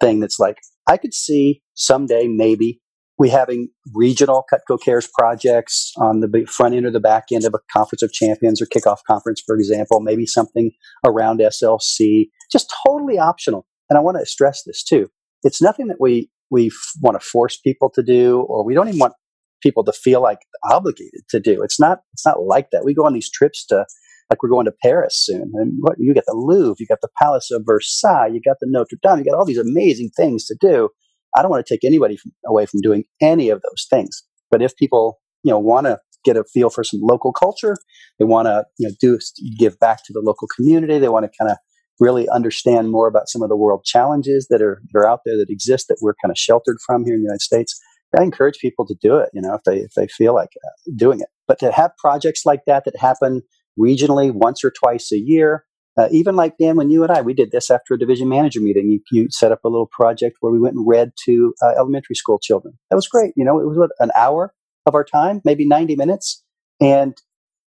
thing 0.00 0.20
that's 0.20 0.38
like, 0.38 0.58
I 0.88 0.96
could 0.96 1.12
see 1.12 1.60
someday 1.74 2.28
maybe 2.28 2.80
we 3.18 3.30
having 3.30 3.68
regional 3.94 4.44
Cutco 4.52 4.80
Cares 4.80 5.06
projects 5.06 5.92
on 5.96 6.20
the 6.20 6.46
front 6.46 6.74
end 6.74 6.86
or 6.86 6.90
the 6.90 7.00
back 7.00 7.26
end 7.32 7.44
of 7.44 7.54
a 7.54 7.60
conference 7.72 8.02
of 8.02 8.12
champions 8.12 8.60
or 8.60 8.66
kickoff 8.66 8.98
conference, 9.06 9.42
for 9.46 9.54
example, 9.54 10.00
maybe 10.00 10.26
something 10.26 10.72
around 11.06 11.38
SLC, 11.38 12.28
just 12.50 12.72
totally 12.86 13.18
optional. 13.18 13.66
And 13.88 13.98
I 13.98 14.02
want 14.02 14.18
to 14.18 14.26
stress 14.26 14.62
this 14.64 14.82
too. 14.82 15.08
It's 15.44 15.62
nothing 15.62 15.86
that 15.88 16.00
we, 16.00 16.30
we 16.50 16.72
want 17.00 17.20
to 17.20 17.24
force 17.24 17.56
people 17.56 17.90
to 17.90 18.02
do, 18.02 18.40
or 18.48 18.64
we 18.64 18.74
don't 18.74 18.88
even 18.88 18.98
want 18.98 19.14
people 19.62 19.84
to 19.84 19.92
feel 19.92 20.20
like 20.20 20.40
obligated 20.70 21.22
to 21.30 21.38
do. 21.38 21.62
It's 21.62 21.78
not, 21.78 22.00
it's 22.12 22.26
not 22.26 22.42
like 22.42 22.70
that. 22.72 22.84
We 22.84 22.94
go 22.94 23.06
on 23.06 23.14
these 23.14 23.30
trips 23.30 23.64
to, 23.66 23.86
like 24.30 24.42
we're 24.42 24.48
going 24.48 24.66
to 24.66 24.74
Paris 24.82 25.22
soon. 25.24 25.52
And 25.54 25.74
what, 25.80 25.96
you 25.98 26.14
got 26.14 26.24
the 26.26 26.34
Louvre, 26.34 26.76
you 26.80 26.86
got 26.86 27.00
the 27.00 27.10
Palace 27.20 27.50
of 27.52 27.62
Versailles, 27.64 28.28
you 28.32 28.40
got 28.40 28.56
the 28.60 28.66
Notre 28.68 28.98
Dame, 29.02 29.18
you 29.18 29.24
got 29.24 29.38
all 29.38 29.44
these 29.44 29.58
amazing 29.58 30.10
things 30.16 30.46
to 30.46 30.56
do 30.60 30.88
I 31.36 31.42
don't 31.42 31.50
want 31.50 31.64
to 31.66 31.74
take 31.74 31.84
anybody 31.84 32.16
from, 32.16 32.32
away 32.46 32.66
from 32.66 32.80
doing 32.80 33.04
any 33.20 33.50
of 33.50 33.60
those 33.62 33.86
things. 33.90 34.22
But 34.50 34.62
if 34.62 34.76
people, 34.76 35.18
you 35.42 35.50
know, 35.50 35.58
want 35.58 35.86
to 35.86 35.98
get 36.24 36.36
a 36.36 36.44
feel 36.44 36.70
for 36.70 36.84
some 36.84 37.00
local 37.02 37.32
culture, 37.32 37.76
they 38.18 38.24
want 38.24 38.46
to, 38.46 38.64
you 38.78 38.88
know, 38.88 38.94
do 39.00 39.18
give 39.58 39.78
back 39.78 39.98
to 40.06 40.12
the 40.12 40.20
local 40.20 40.48
community. 40.54 40.98
They 40.98 41.08
want 41.08 41.24
to 41.24 41.32
kind 41.38 41.50
of 41.50 41.58
really 42.00 42.28
understand 42.28 42.90
more 42.90 43.06
about 43.06 43.28
some 43.28 43.42
of 43.42 43.48
the 43.48 43.56
world 43.56 43.84
challenges 43.84 44.46
that 44.50 44.60
are 44.60 44.82
that 44.92 44.98
are 44.98 45.06
out 45.06 45.20
there 45.24 45.36
that 45.36 45.50
exist 45.50 45.86
that 45.88 45.98
we're 46.00 46.14
kind 46.22 46.30
of 46.30 46.38
sheltered 46.38 46.78
from 46.84 47.04
here 47.04 47.14
in 47.14 47.20
the 47.20 47.24
United 47.24 47.42
States. 47.42 47.78
I 48.18 48.22
encourage 48.22 48.58
people 48.58 48.86
to 48.86 48.94
do 49.02 49.16
it, 49.16 49.30
you 49.32 49.42
know, 49.42 49.54
if 49.54 49.62
they 49.64 49.78
if 49.78 49.92
they 49.96 50.06
feel 50.06 50.34
like 50.34 50.50
uh, 50.64 50.92
doing 50.96 51.20
it. 51.20 51.28
But 51.48 51.58
to 51.60 51.72
have 51.72 51.90
projects 51.98 52.42
like 52.46 52.60
that 52.66 52.84
that 52.84 52.96
happen 52.98 53.42
regionally 53.78 54.32
once 54.32 54.64
or 54.64 54.70
twice 54.70 55.10
a 55.12 55.18
year, 55.18 55.64
uh, 55.96 56.08
even 56.10 56.36
like 56.36 56.56
Dan, 56.58 56.76
when 56.76 56.90
you 56.90 57.02
and 57.02 57.12
I, 57.12 57.20
we 57.20 57.34
did 57.34 57.52
this 57.52 57.70
after 57.70 57.94
a 57.94 57.98
division 57.98 58.28
manager 58.28 58.60
meeting. 58.60 58.90
You, 58.90 59.00
you 59.12 59.28
set 59.30 59.52
up 59.52 59.60
a 59.64 59.68
little 59.68 59.86
project 59.86 60.38
where 60.40 60.52
we 60.52 60.60
went 60.60 60.74
and 60.74 60.86
read 60.86 61.12
to 61.24 61.54
uh, 61.62 61.74
elementary 61.78 62.16
school 62.16 62.38
children. 62.38 62.78
That 62.90 62.96
was 62.96 63.06
great. 63.06 63.32
You 63.36 63.44
know, 63.44 63.60
it 63.60 63.66
was 63.66 63.78
what, 63.78 63.90
an 64.00 64.10
hour 64.16 64.52
of 64.86 64.94
our 64.94 65.04
time, 65.04 65.40
maybe 65.44 65.66
90 65.66 65.96
minutes. 65.96 66.42
And 66.80 67.16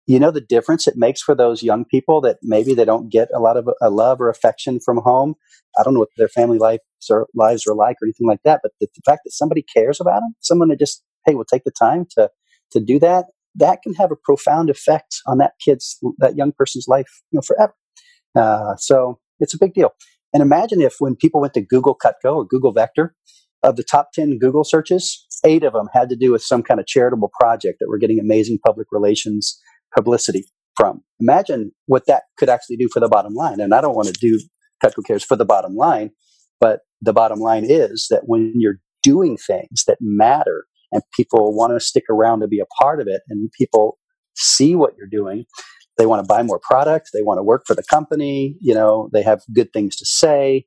you 0.06 0.18
know 0.18 0.30
the 0.30 0.40
difference 0.40 0.88
it 0.88 0.96
makes 0.96 1.22
for 1.22 1.34
those 1.34 1.62
young 1.62 1.84
people 1.84 2.20
that 2.22 2.38
maybe 2.42 2.74
they 2.74 2.84
don't 2.84 3.08
get 3.08 3.28
a 3.34 3.38
lot 3.38 3.56
of 3.56 3.68
uh, 3.80 3.90
love 3.90 4.20
or 4.20 4.28
affection 4.28 4.80
from 4.80 4.98
home. 4.98 5.34
I 5.78 5.82
don't 5.82 5.94
know 5.94 6.00
what 6.00 6.08
their 6.16 6.28
family 6.28 6.58
lives 6.58 6.80
are 7.10 7.26
like 7.74 7.96
or 8.02 8.06
anything 8.06 8.26
like 8.26 8.40
that, 8.44 8.60
but 8.62 8.72
the, 8.80 8.88
the 8.94 9.02
fact 9.06 9.22
that 9.24 9.30
somebody 9.30 9.62
cares 9.62 10.00
about 10.00 10.20
them, 10.20 10.34
someone 10.40 10.68
that 10.68 10.78
just 10.78 11.04
hey 11.24 11.34
will 11.34 11.44
take 11.44 11.64
the 11.64 11.70
time 11.70 12.06
to 12.16 12.30
to 12.72 12.80
do 12.80 12.98
that, 12.98 13.26
that 13.54 13.82
can 13.82 13.94
have 13.94 14.10
a 14.10 14.16
profound 14.16 14.70
effect 14.70 15.20
on 15.26 15.38
that 15.38 15.52
kid's 15.64 15.98
that 16.18 16.36
young 16.36 16.52
person's 16.52 16.86
life, 16.88 17.22
you 17.30 17.36
know, 17.36 17.42
forever. 17.42 17.74
Uh, 18.34 18.76
so 18.76 19.18
it's 19.40 19.54
a 19.54 19.58
big 19.58 19.74
deal. 19.74 19.90
And 20.32 20.42
imagine 20.42 20.80
if 20.80 20.96
when 20.98 21.16
people 21.16 21.40
went 21.40 21.54
to 21.54 21.60
Google 21.60 21.96
Cutco 21.96 22.36
or 22.36 22.46
Google 22.46 22.72
Vector, 22.72 23.14
of 23.62 23.76
the 23.76 23.84
top 23.84 24.12
10 24.12 24.38
Google 24.38 24.64
searches, 24.64 25.26
eight 25.44 25.64
of 25.64 25.72
them 25.72 25.88
had 25.92 26.08
to 26.08 26.16
do 26.16 26.32
with 26.32 26.42
some 26.42 26.62
kind 26.62 26.80
of 26.80 26.86
charitable 26.86 27.30
project 27.40 27.78
that 27.80 27.88
we're 27.88 27.98
getting 27.98 28.18
amazing 28.18 28.58
public 28.64 28.88
relations 28.90 29.60
publicity 29.94 30.44
from. 30.76 31.02
Imagine 31.20 31.72
what 31.86 32.06
that 32.06 32.24
could 32.38 32.48
actually 32.48 32.76
do 32.76 32.88
for 32.92 33.00
the 33.00 33.08
bottom 33.08 33.34
line. 33.34 33.60
And 33.60 33.74
I 33.74 33.80
don't 33.80 33.94
want 33.94 34.08
to 34.08 34.14
do 34.14 34.40
Cutco 34.82 35.04
Cares 35.06 35.24
for 35.24 35.36
the 35.36 35.44
bottom 35.44 35.76
line, 35.76 36.10
but 36.60 36.80
the 37.00 37.12
bottom 37.12 37.38
line 37.38 37.64
is 37.68 38.06
that 38.10 38.22
when 38.26 38.52
you're 38.56 38.80
doing 39.02 39.36
things 39.36 39.84
that 39.86 39.98
matter 40.00 40.64
and 40.90 41.02
people 41.14 41.54
want 41.54 41.72
to 41.72 41.80
stick 41.80 42.04
around 42.10 42.40
to 42.40 42.48
be 42.48 42.60
a 42.60 42.82
part 42.82 43.00
of 43.00 43.06
it 43.06 43.22
and 43.28 43.50
people 43.52 43.98
see 44.34 44.74
what 44.74 44.94
you're 44.96 45.08
doing, 45.10 45.44
they 46.02 46.06
want 46.06 46.18
to 46.20 46.26
buy 46.26 46.42
more 46.42 46.58
product 46.58 47.10
they 47.14 47.22
want 47.22 47.38
to 47.38 47.42
work 47.42 47.62
for 47.64 47.74
the 47.74 47.82
company 47.84 48.56
you 48.60 48.74
know 48.74 49.08
they 49.12 49.22
have 49.22 49.40
good 49.54 49.72
things 49.72 49.94
to 49.94 50.04
say 50.04 50.66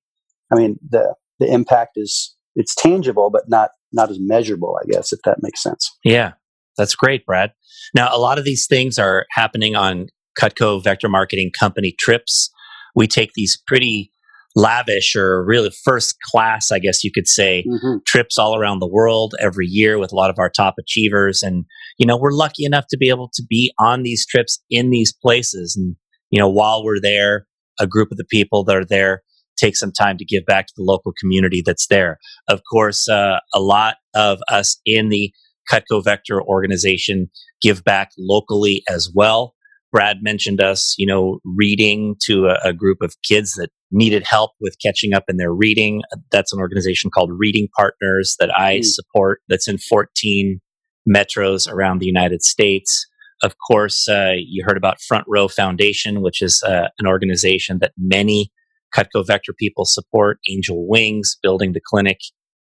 i 0.52 0.56
mean 0.56 0.80
the 0.90 1.14
the 1.40 1.52
impact 1.52 1.92
is 1.98 2.36
it's 2.56 2.74
tangible 2.74 3.30
but 3.30 3.44
not 3.50 3.72
not 3.92 4.10
as 4.10 4.18
measurable 4.20 4.78
i 4.82 4.86
guess 4.90 5.12
if 5.12 5.20
that 5.26 5.38
makes 5.42 5.62
sense 5.62 5.92
yeah 6.06 6.32
that's 6.78 6.96
great 6.96 7.26
brad 7.26 7.52
now 7.94 8.10
a 8.16 8.20
lot 8.20 8.40
of 8.40 8.46
these 8.46 8.66
things 8.66 8.98
are 8.98 9.26
happening 9.32 9.76
on 9.76 10.08
cutco 10.40 10.82
vector 10.82 11.10
marketing 11.10 11.52
company 11.60 11.94
trips 12.00 12.50
we 12.96 13.08
take 13.08 13.32
these 13.34 13.62
pretty 13.68 14.12
lavish 14.56 15.18
or 15.18 15.44
really 15.44 15.70
first 15.84 16.16
class, 16.32 16.72
I 16.72 16.80
guess 16.80 17.04
you 17.04 17.12
could 17.12 17.28
say, 17.28 17.66
mm-hmm. 17.68 17.98
trips 18.06 18.38
all 18.38 18.58
around 18.58 18.80
the 18.80 18.88
world 18.88 19.36
every 19.40 19.68
year 19.68 20.00
with 20.00 20.14
a 20.14 20.16
lot 20.16 20.30
of 20.30 20.40
our 20.40 20.50
top 20.50 20.76
achievers. 20.80 21.44
And, 21.44 21.66
you 21.98 22.06
know, 22.06 22.18
we're 22.18 22.32
lucky 22.32 22.66
enough 22.66 22.86
to 22.90 22.98
be 22.98 23.10
able 23.10 23.30
to 23.34 23.44
be 23.48 23.72
on 23.80 24.04
these 24.04 24.26
trips 24.26 24.62
in 24.70 24.90
these 24.90 25.14
places. 25.14 25.76
And, 25.76 25.96
you 26.30 26.40
know, 26.40 26.50
while 26.50 26.84
we're 26.84 27.02
there, 27.02 27.48
a 27.80 27.88
group 27.88 28.12
of 28.12 28.18
the 28.18 28.26
people 28.26 28.64
that 28.66 28.76
are 28.76 28.86
there 28.86 29.22
take 29.58 29.76
some 29.76 29.92
time 29.92 30.18
to 30.18 30.26
give 30.26 30.46
back 30.46 30.68
to 30.68 30.74
the 30.76 30.84
local 30.84 31.14
community 31.20 31.64
that's 31.66 31.88
there. 31.88 32.20
Of 32.50 32.62
course, 32.70 33.08
uh, 33.08 33.40
a 33.54 33.60
lot 33.60 33.96
of 34.14 34.40
us 34.50 34.80
in 34.86 35.10
the 35.10 35.32
Cutco 35.72 36.04
Vector 36.04 36.42
organization 36.42 37.30
give 37.62 37.84
back 37.84 38.12
locally 38.18 38.84
as 38.90 39.10
well. 39.14 39.56
Brad 39.92 40.18
mentioned 40.22 40.62
us, 40.62 40.94
you 40.98 41.08
know, 41.08 41.40
reading 41.46 42.16
to 42.26 42.48
a, 42.48 42.70
a, 42.70 42.74
group 42.74 42.98
of 43.02 43.16
kids 43.24 43.54
that 43.54 43.70
needed 43.92 44.26
help 44.26 44.52
with 44.60 44.76
catching 44.86 45.14
up 45.14 45.24
in 45.30 45.38
their 45.38 45.54
reading. 45.54 46.02
That's 46.32 46.52
an 46.52 46.60
organization 46.60 47.12
called 47.12 47.32
Reading 47.34 47.70
Partners 47.78 48.36
that 48.40 48.54
I 48.54 48.80
mm. 48.80 48.84
support. 48.84 49.40
That's 49.48 49.70
in 49.70 49.78
14 49.78 50.60
metros 51.08 51.70
around 51.70 52.00
the 52.00 52.06
United 52.06 52.44
States. 52.44 53.08
Of 53.44 53.56
course, 53.68 54.08
uh, 54.08 54.34
you 54.38 54.64
heard 54.66 54.78
about 54.78 55.02
Front 55.02 55.26
Row 55.28 55.48
Foundation, 55.48 56.22
which 56.22 56.42
is 56.42 56.64
uh, 56.64 56.88
an 57.00 57.08
organization 57.08 57.80
that 57.80 57.92
many 57.98 58.52
Cutco 58.96 59.26
Vector 59.26 59.54
people 59.54 59.86
support. 59.86 60.40
Angel 60.50 60.88
Wings, 60.88 61.38
building 61.42 61.74
the 61.74 61.82
clinic 61.86 62.20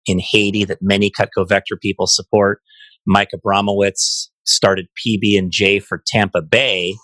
in 0.06 0.18
Haiti 0.18 0.64
that 0.64 0.78
many 0.80 1.10
Cutco 1.10 1.48
Vector 1.48 1.76
people 1.76 2.06
support. 2.06 2.60
Mike 3.06 3.30
Abramowitz 3.34 4.28
started 4.44 4.86
PB 5.06 5.38
and 5.38 5.50
J 5.50 5.78
for 5.78 6.02
Tampa 6.06 6.42
Bay, 6.42 6.94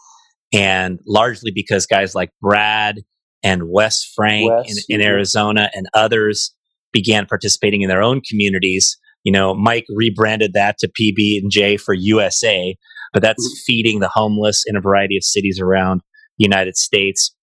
and 0.53 0.99
largely 1.07 1.53
because 1.55 1.87
guys 1.87 2.15
like 2.15 2.31
Brad 2.41 3.03
and 3.43 3.71
Wes 3.71 4.05
Frank 4.05 4.51
in, 4.67 4.77
in 4.89 5.01
Arizona 5.01 5.71
and 5.75 5.87
others 5.95 6.55
began 6.93 7.27
participating 7.27 7.83
in 7.83 7.89
their 7.89 8.03
own 8.03 8.21
communities. 8.29 8.97
You 9.25 9.33
know, 9.33 9.55
Mike 9.55 9.87
rebranded 9.89 10.53
that 10.55 10.79
to 10.79 10.89
PB 10.89 11.39
and 11.39 11.51
J 11.51 11.77
for 11.77 11.95
USA, 11.95 12.77
but 13.13 13.23
that's 13.23 13.45
mm-hmm. 13.45 13.63
feeding 13.67 14.01
the 14.01 14.11
homeless 14.13 14.65
in 14.67 14.77
a 14.77 14.81
variety 14.81 15.17
of 15.17 15.25
cities 15.25 15.61
around 15.61 16.03
the 16.39 16.45
United 16.45 16.77
States. 16.77 17.35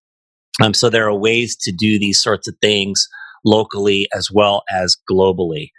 Um, 0.61 0.73
so 0.73 0.89
there 0.89 1.07
are 1.07 1.17
ways 1.17 1.57
to 1.61 1.71
do 1.71 1.99
these 1.99 2.21
sorts 2.21 2.47
of 2.47 2.55
things 2.61 3.07
locally 3.43 4.07
as 4.15 4.29
well 4.31 4.63
as 4.71 4.97
globally. 5.11 5.69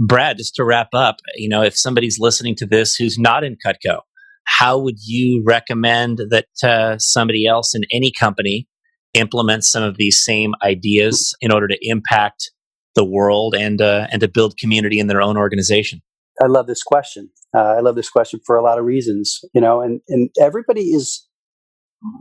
Brad, 0.00 0.38
just 0.38 0.56
to 0.56 0.64
wrap 0.64 0.88
up, 0.92 1.16
you 1.36 1.48
know, 1.48 1.62
if 1.62 1.76
somebody's 1.76 2.18
listening 2.18 2.56
to 2.56 2.66
this 2.66 2.96
who's 2.96 3.16
not 3.16 3.44
in 3.44 3.56
Cutco, 3.64 4.00
how 4.44 4.78
would 4.78 4.98
you 5.04 5.42
recommend 5.46 6.20
that 6.30 6.46
uh, 6.62 6.98
somebody 6.98 7.46
else 7.46 7.74
in 7.74 7.82
any 7.92 8.12
company 8.12 8.66
implement 9.14 9.64
some 9.64 9.82
of 9.82 9.96
these 9.96 10.22
same 10.22 10.52
ideas 10.62 11.34
in 11.40 11.52
order 11.52 11.68
to 11.68 11.78
impact 11.80 12.50
the 12.94 13.04
world 13.04 13.54
and 13.54 13.80
uh, 13.80 14.06
and 14.10 14.20
to 14.20 14.28
build 14.28 14.56
community 14.56 14.98
in 14.98 15.06
their 15.06 15.22
own 15.22 15.36
organization? 15.36 16.02
I 16.42 16.46
love 16.46 16.66
this 16.66 16.82
question. 16.82 17.30
Uh, 17.54 17.74
I 17.76 17.80
love 17.80 17.94
this 17.94 18.10
question 18.10 18.40
for 18.44 18.56
a 18.56 18.62
lot 18.62 18.78
of 18.78 18.84
reasons, 18.84 19.40
you 19.54 19.60
know, 19.60 19.80
and 19.80 20.00
and 20.08 20.30
everybody 20.40 20.90
is 20.90 21.26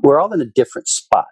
we're 0.02 0.20
all 0.20 0.34
in 0.34 0.42
a 0.42 0.46
different 0.46 0.88
spot. 0.88 1.26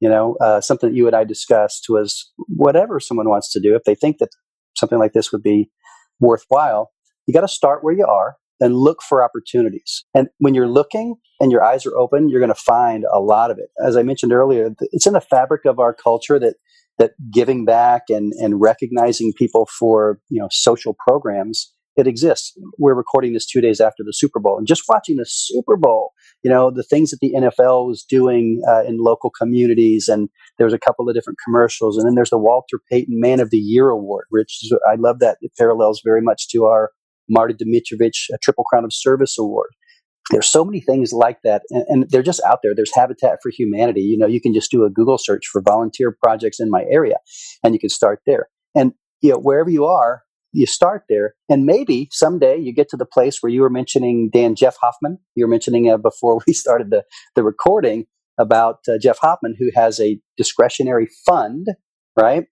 You 0.00 0.08
know, 0.08 0.36
uh, 0.40 0.60
something 0.60 0.90
that 0.90 0.96
you 0.96 1.06
and 1.06 1.14
I 1.14 1.24
discussed 1.24 1.86
was 1.88 2.32
whatever 2.48 2.98
someone 2.98 3.28
wants 3.28 3.52
to 3.52 3.60
do. 3.60 3.76
If 3.76 3.84
they 3.84 3.94
think 3.94 4.18
that 4.18 4.30
something 4.76 4.98
like 4.98 5.12
this 5.12 5.30
would 5.30 5.42
be 5.42 5.70
worthwhile, 6.18 6.90
you 7.26 7.34
got 7.34 7.42
to 7.42 7.48
start 7.48 7.84
where 7.84 7.94
you 7.94 8.04
are 8.04 8.36
and 8.60 8.76
look 8.76 9.02
for 9.02 9.22
opportunities. 9.22 10.04
And 10.14 10.28
when 10.38 10.54
you're 10.54 10.68
looking 10.68 11.16
and 11.40 11.52
your 11.52 11.62
eyes 11.62 11.86
are 11.86 11.96
open, 11.96 12.28
you're 12.28 12.40
going 12.40 12.48
to 12.48 12.54
find 12.54 13.04
a 13.12 13.20
lot 13.20 13.50
of 13.50 13.58
it. 13.58 13.70
As 13.84 13.96
I 13.96 14.02
mentioned 14.02 14.32
earlier, 14.32 14.70
it's 14.92 15.06
in 15.06 15.12
the 15.12 15.20
fabric 15.20 15.64
of 15.64 15.78
our 15.78 15.94
culture 15.94 16.38
that 16.38 16.56
that 16.98 17.12
giving 17.32 17.64
back 17.64 18.02
and 18.08 18.32
and 18.34 18.60
recognizing 18.60 19.32
people 19.36 19.68
for 19.78 20.20
you 20.28 20.40
know 20.40 20.48
social 20.50 20.96
programs 21.06 21.72
it 21.96 22.06
exists. 22.06 22.56
We're 22.78 22.94
recording 22.94 23.32
this 23.32 23.46
two 23.46 23.60
days 23.60 23.80
after 23.80 24.02
the 24.02 24.12
Super 24.12 24.40
Bowl, 24.40 24.56
and 24.56 24.66
just 24.66 24.84
watching 24.88 25.16
the 25.16 25.26
Super 25.28 25.76
Bowl, 25.76 26.12
you 26.42 26.50
know, 26.50 26.70
the 26.70 26.82
things 26.82 27.10
that 27.10 27.18
the 27.20 27.34
NFL 27.36 27.86
was 27.86 28.02
doing 28.02 28.62
uh, 28.66 28.82
in 28.84 28.98
local 28.98 29.30
communities, 29.30 30.08
and 30.08 30.28
there 30.56 30.66
was 30.66 30.74
a 30.74 30.78
couple 30.78 31.08
of 31.08 31.14
different 31.14 31.38
commercials, 31.44 31.98
and 31.98 32.06
then 32.06 32.14
there's 32.14 32.30
the 32.30 32.38
Walter 32.38 32.78
Payton 32.90 33.20
Man 33.20 33.40
of 33.40 33.50
the 33.50 33.58
Year 33.58 33.90
Award, 33.90 34.24
which 34.30 34.60
I 34.90 34.94
love 34.98 35.18
that 35.18 35.36
it 35.40 35.52
parallels 35.58 36.00
very 36.04 36.22
much 36.22 36.48
to 36.48 36.64
our 36.64 36.90
Marty 37.28 37.54
Dimitrovich 37.54 38.28
Triple 38.42 38.64
Crown 38.64 38.84
of 38.84 38.92
Service 38.92 39.36
Award. 39.38 39.70
There's 40.32 40.48
so 40.48 40.64
many 40.64 40.80
things 40.80 41.12
like 41.12 41.38
that 41.44 41.62
and, 41.70 41.84
and, 41.88 42.10
they're 42.10 42.22
just 42.22 42.42
out 42.42 42.60
there. 42.62 42.74
There's 42.74 42.94
habitat 42.94 43.38
for 43.42 43.50
humanity. 43.50 44.00
You 44.00 44.18
know 44.18 44.26
you 44.26 44.40
can 44.40 44.54
just 44.54 44.70
do 44.70 44.84
a 44.84 44.90
google 44.90 45.18
search 45.18 45.46
for 45.46 45.62
volunteer 45.62 46.16
projects 46.20 46.58
in 46.58 46.70
my 46.70 46.84
area 46.90 47.16
and 47.62 47.74
you 47.74 47.78
can 47.78 47.90
start 47.90 48.20
there. 48.26 48.48
And 48.74 48.92
you 49.20 49.30
know 49.30 49.38
wherever 49.38 49.70
you 49.70 49.84
are 49.84 50.22
you 50.52 50.66
start 50.66 51.04
there 51.08 51.34
and 51.48 51.64
maybe 51.64 52.08
someday 52.10 52.58
you 52.58 52.74
get 52.74 52.88
to 52.90 52.96
the 52.96 53.06
place 53.06 53.38
where 53.40 53.50
you 53.50 53.62
were 53.62 53.70
mentioning 53.70 54.30
dan 54.32 54.54
jeff 54.54 54.76
hoffman. 54.80 55.18
You 55.34 55.44
were 55.46 55.50
mentioning 55.50 55.90
uh, 55.90 55.96
before 55.96 56.40
we 56.46 56.52
started 56.52 56.90
the, 56.90 57.04
the 57.36 57.42
recording 57.42 58.06
about 58.38 58.80
uh, 58.88 58.98
jeff 58.98 59.18
hoffman 59.18 59.54
who 59.58 59.70
has 59.74 60.00
a 60.00 60.18
discretionary 60.36 61.08
fund 61.26 61.68
right? 62.14 62.44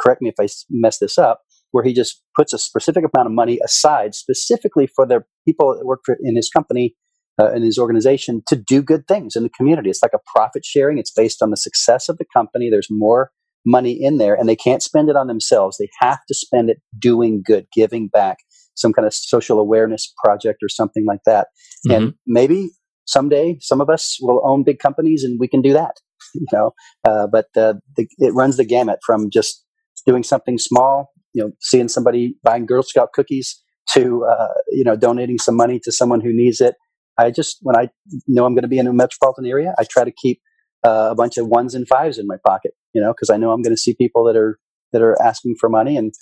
Correct 0.00 0.22
me 0.22 0.30
if 0.30 0.36
i 0.40 0.46
mess 0.70 0.98
this 0.98 1.18
up 1.18 1.42
where 1.72 1.84
he 1.84 1.92
just 1.92 2.22
puts 2.36 2.52
a 2.52 2.58
specific 2.58 3.04
amount 3.14 3.26
of 3.26 3.32
money 3.32 3.58
aside 3.64 4.14
specifically 4.14 4.86
for 4.86 5.06
the 5.06 5.22
people 5.46 5.76
that 5.76 5.84
work 5.84 6.00
for, 6.04 6.16
in 6.22 6.36
his 6.36 6.48
company 6.48 6.94
uh, 7.40 7.50
in 7.52 7.62
his 7.62 7.78
organization 7.78 8.42
to 8.48 8.56
do 8.56 8.82
good 8.82 9.08
things 9.08 9.34
in 9.34 9.42
the 9.42 9.48
community. 9.50 9.88
It's 9.88 10.02
like 10.02 10.12
a 10.14 10.20
profit 10.34 10.64
sharing. 10.64 10.98
It's 10.98 11.10
based 11.10 11.42
on 11.42 11.50
the 11.50 11.56
success 11.56 12.08
of 12.08 12.18
the 12.18 12.26
company. 12.32 12.68
There's 12.70 12.88
more 12.90 13.30
money 13.64 13.92
in 13.92 14.18
there, 14.18 14.34
and 14.34 14.48
they 14.48 14.56
can't 14.56 14.82
spend 14.82 15.08
it 15.08 15.16
on 15.16 15.26
themselves. 15.26 15.78
They 15.78 15.88
have 16.00 16.18
to 16.28 16.34
spend 16.34 16.70
it 16.70 16.78
doing 16.98 17.42
good, 17.44 17.66
giving 17.74 18.08
back, 18.08 18.38
some 18.74 18.92
kind 18.92 19.06
of 19.06 19.14
social 19.14 19.58
awareness 19.58 20.12
project 20.22 20.62
or 20.62 20.68
something 20.68 21.04
like 21.06 21.20
that. 21.26 21.48
Mm-hmm. 21.88 22.02
And 22.02 22.14
maybe 22.26 22.70
someday 23.06 23.58
some 23.60 23.80
of 23.80 23.88
us 23.88 24.18
will 24.20 24.42
own 24.44 24.64
big 24.64 24.78
companies, 24.78 25.24
and 25.24 25.38
we 25.40 25.48
can 25.48 25.62
do 25.62 25.72
that. 25.72 25.96
You 26.34 26.46
know, 26.52 26.70
uh, 27.04 27.26
but 27.26 27.46
uh, 27.56 27.74
the, 27.96 28.06
it 28.18 28.32
runs 28.34 28.56
the 28.56 28.64
gamut 28.64 29.00
from 29.04 29.30
just 29.32 29.64
doing 30.06 30.22
something 30.22 30.58
small, 30.58 31.10
you 31.32 31.42
know, 31.42 31.50
seeing 31.60 31.88
somebody 31.88 32.36
buying 32.44 32.66
Girl 32.66 32.84
Scout 32.84 33.08
cookies 33.12 33.60
to 33.94 34.24
uh, 34.26 34.48
you 34.68 34.84
know 34.84 34.94
donating 34.94 35.38
some 35.38 35.56
money 35.56 35.80
to 35.82 35.90
someone 35.90 36.20
who 36.20 36.32
needs 36.32 36.60
it 36.60 36.76
I 37.20 37.30
just 37.30 37.58
when 37.62 37.76
I 37.76 37.88
know 38.26 38.44
I'm 38.44 38.54
going 38.54 38.62
to 38.62 38.68
be 38.68 38.78
in 38.78 38.86
a 38.86 38.92
metropolitan 38.92 39.46
area, 39.46 39.74
I 39.78 39.84
try 39.84 40.04
to 40.04 40.12
keep 40.12 40.40
uh, 40.86 41.08
a 41.10 41.14
bunch 41.14 41.36
of 41.36 41.46
ones 41.46 41.74
and 41.74 41.86
fives 41.86 42.18
in 42.18 42.26
my 42.26 42.36
pocket, 42.46 42.72
you 42.94 43.02
know, 43.02 43.12
because 43.12 43.30
I 43.30 43.36
know 43.36 43.52
I'm 43.52 43.62
going 43.62 43.74
to 43.74 43.80
see 43.80 43.94
people 43.94 44.24
that 44.24 44.36
are 44.36 44.58
that 44.92 45.02
are 45.02 45.20
asking 45.22 45.56
for 45.60 45.68
money, 45.68 45.96
and 45.96 46.12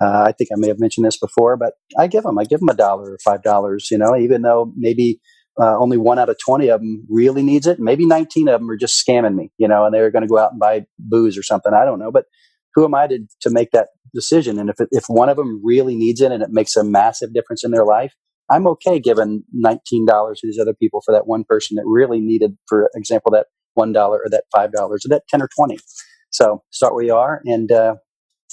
uh, 0.00 0.24
I 0.26 0.32
think 0.32 0.50
I 0.52 0.56
may 0.58 0.68
have 0.68 0.80
mentioned 0.80 1.06
this 1.06 1.18
before, 1.18 1.56
but 1.56 1.74
I 1.98 2.06
give 2.06 2.24
them, 2.24 2.38
I 2.38 2.44
give 2.44 2.60
them 2.60 2.68
a 2.68 2.74
dollar 2.74 3.12
or 3.12 3.18
five 3.24 3.42
dollars, 3.42 3.88
you 3.90 3.98
know, 3.98 4.16
even 4.16 4.42
though 4.42 4.72
maybe 4.76 5.20
uh, 5.60 5.76
only 5.78 5.96
one 5.96 6.18
out 6.18 6.28
of 6.28 6.36
20 6.44 6.68
of 6.68 6.80
them 6.80 7.06
really 7.08 7.42
needs 7.42 7.66
it. 7.66 7.80
Maybe 7.80 8.04
19 8.04 8.48
of 8.48 8.60
them 8.60 8.70
are 8.70 8.76
just 8.76 9.02
scamming 9.06 9.34
me, 9.34 9.50
you 9.58 9.66
know, 9.68 9.86
and 9.86 9.94
they're 9.94 10.10
going 10.10 10.22
to 10.22 10.28
go 10.28 10.38
out 10.38 10.52
and 10.52 10.60
buy 10.60 10.86
booze 10.98 11.38
or 11.38 11.42
something. 11.42 11.72
I 11.72 11.84
don't 11.84 11.98
know. 11.98 12.12
But 12.12 12.26
who 12.74 12.84
am 12.84 12.94
I 12.94 13.06
to, 13.06 13.20
to 13.40 13.50
make 13.50 13.70
that 13.70 13.88
decision? 14.14 14.58
And 14.58 14.68
if, 14.68 14.76
if 14.90 15.04
one 15.08 15.30
of 15.30 15.36
them 15.38 15.62
really 15.64 15.96
needs 15.96 16.20
it 16.20 16.30
and 16.30 16.42
it 16.42 16.50
makes 16.50 16.76
a 16.76 16.84
massive 16.84 17.32
difference 17.32 17.64
in 17.64 17.70
their 17.70 17.86
life, 17.86 18.14
I'm 18.50 18.66
okay 18.68 19.00
giving 19.00 19.42
$19 19.56 19.78
to 20.06 20.34
these 20.42 20.58
other 20.58 20.74
people 20.74 21.00
for 21.04 21.12
that 21.12 21.26
one 21.26 21.44
person 21.44 21.76
that 21.76 21.84
really 21.86 22.20
needed, 22.20 22.56
for 22.68 22.90
example, 22.94 23.32
that 23.32 23.46
$1 23.76 23.96
or 23.96 24.22
that 24.30 24.44
$5 24.54 24.72
or 24.74 24.98
that 25.08 25.22
10 25.28 25.42
or 25.42 25.48
20. 25.56 25.78
So 26.30 26.62
start 26.70 26.94
where 26.94 27.04
you 27.04 27.14
are 27.14 27.40
and 27.44 27.70
uh, 27.72 27.96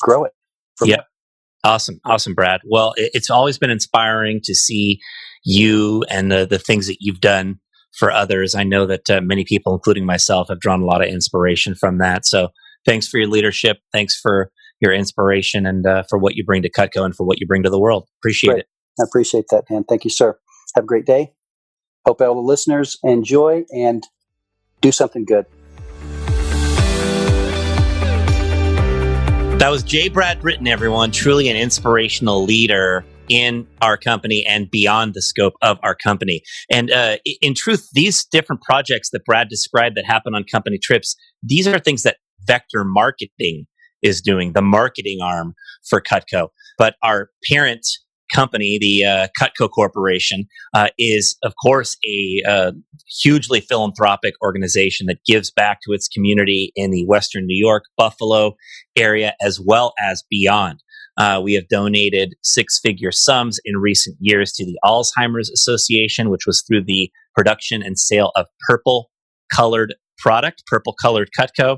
grow 0.02 0.24
it. 0.24 0.32
Yeah. 0.84 1.02
Awesome. 1.64 2.00
Awesome, 2.04 2.34
Brad. 2.34 2.62
Well, 2.66 2.94
it's 2.98 3.30
always 3.30 3.58
been 3.58 3.70
inspiring 3.70 4.42
to 4.44 4.54
see 4.54 5.00
you 5.46 6.04
and 6.10 6.32
the, 6.32 6.46
the 6.46 6.60
things 6.60 6.88
that 6.88 6.98
you've 7.00 7.22
done 7.22 7.60
for 7.98 8.12
others. 8.12 8.56
I 8.56 8.64
know 8.64 8.86
that 8.86 9.10
uh, 9.10 9.22
many 9.22 9.46
people, 9.46 9.74
including 9.74 10.06
myself, 10.06 10.48
have 10.50 10.60
drawn 10.60 10.82
a 10.82 10.86
lot 10.86 11.02
of 11.02 11.10
inspiration 11.10 11.76
from 11.76 12.00
that. 12.00 12.26
So 12.26 12.50
thanks 12.86 13.08
for 13.08 13.18
your 13.18 13.30
leadership. 13.30 13.78
Thanks 13.94 14.20
for 14.20 14.52
your 14.82 14.92
inspiration 14.92 15.66
and 15.66 15.86
uh, 15.86 16.04
for 16.10 16.18
what 16.18 16.36
you 16.36 16.44
bring 16.44 16.64
to 16.64 16.70
Cutco 16.70 17.06
and 17.06 17.16
for 17.16 17.26
what 17.26 17.40
you 17.40 17.48
bring 17.48 17.64
to 17.64 17.70
the 17.70 17.80
world. 17.80 18.08
Appreciate 18.20 18.52
Great. 18.52 18.60
it. 18.62 18.68
I 19.00 19.04
appreciate 19.04 19.46
that, 19.50 19.66
Dan. 19.70 19.84
Thank 19.84 20.04
you, 20.04 20.10
sir. 20.10 20.38
Have 20.76 20.84
a 20.84 20.88
great 20.88 21.06
day. 21.06 21.34
Hope 22.06 22.22
all 22.22 22.36
the 22.36 22.42
listeners 22.42 23.00
enjoy 23.04 23.66
and 23.74 24.06
do 24.82 24.92
something 24.92 25.26
good. 25.26 25.46
That 29.60 29.70
was 29.70 29.82
J. 29.84 30.10
Brad 30.10 30.42
Britton, 30.42 30.68
everyone. 30.68 31.12
Truly 31.12 31.48
an 31.48 31.56
inspirational 31.56 32.44
leader 32.44 33.06
in 33.30 33.66
our 33.82 33.96
company 33.96 34.46
and 34.46 34.70
beyond 34.70 35.14
the 35.14 35.22
scope 35.22 35.54
of 35.62 35.78
our 35.84 35.96
company. 35.96 36.44
And 36.70 36.92
uh, 36.92 37.18
in 37.42 37.54
truth, 37.54 37.88
these 37.94 38.26
different 38.26 38.62
projects 38.62 39.12
that 39.12 39.24
Brad 39.26 39.48
described 39.48 39.96
that 39.96 40.06
happen 40.06 40.36
on 40.36 40.44
company 40.44 40.78
trips, 40.78 41.16
these 41.42 41.66
are 41.66 41.80
things 41.80 42.04
that 42.04 42.18
Vector 42.46 42.84
Marketing 42.84 43.66
is 44.02 44.22
doing, 44.22 44.52
the 44.52 44.62
marketing 44.62 45.20
arm 45.22 45.54
for 45.88 46.02
Cutco. 46.02 46.50
But 46.78 46.96
our 47.02 47.30
parent 47.50 47.88
company, 48.34 48.78
the 48.80 49.06
uh, 49.06 49.28
Cutco 49.40 49.70
Corporation, 49.70 50.46
uh, 50.74 50.90
is 50.98 51.38
of 51.44 51.54
course 51.62 51.98
a 52.06 52.42
uh, 52.48 52.72
hugely 53.22 53.62
philanthropic 53.62 54.34
organization 54.44 55.08
that 55.08 55.20
gives 55.26 55.52
back 55.52 55.80
to 55.84 55.94
its 55.94 56.08
community 56.08 56.72
in 56.76 56.92
the 56.92 57.06
Western 57.06 57.46
New 57.46 57.58
York, 57.58 57.84
Buffalo 57.98 58.56
area, 58.96 59.36
as 59.42 59.60
well 59.60 59.94
as 60.00 60.24
beyond. 60.30 60.80
Uh, 61.18 61.40
we 61.44 61.54
have 61.54 61.68
donated 61.68 62.34
six 62.42 62.80
figure 62.80 63.12
sums 63.12 63.60
in 63.66 63.78
recent 63.78 64.18
years 64.20 64.52
to 64.54 64.66
the 64.66 64.78
Alzheimer's 64.84 65.50
Association, 65.52 66.30
which 66.30 66.48
was 66.48 66.64
through 66.68 66.84
the 66.86 67.12
production 67.36 67.84
and 67.84 68.00
sale 68.00 68.32
of 68.36 68.48
purple 68.68 69.12
colored 69.54 69.94
product, 70.18 70.64
purple 70.66 70.96
colored 71.00 71.30
Cutco. 71.38 71.78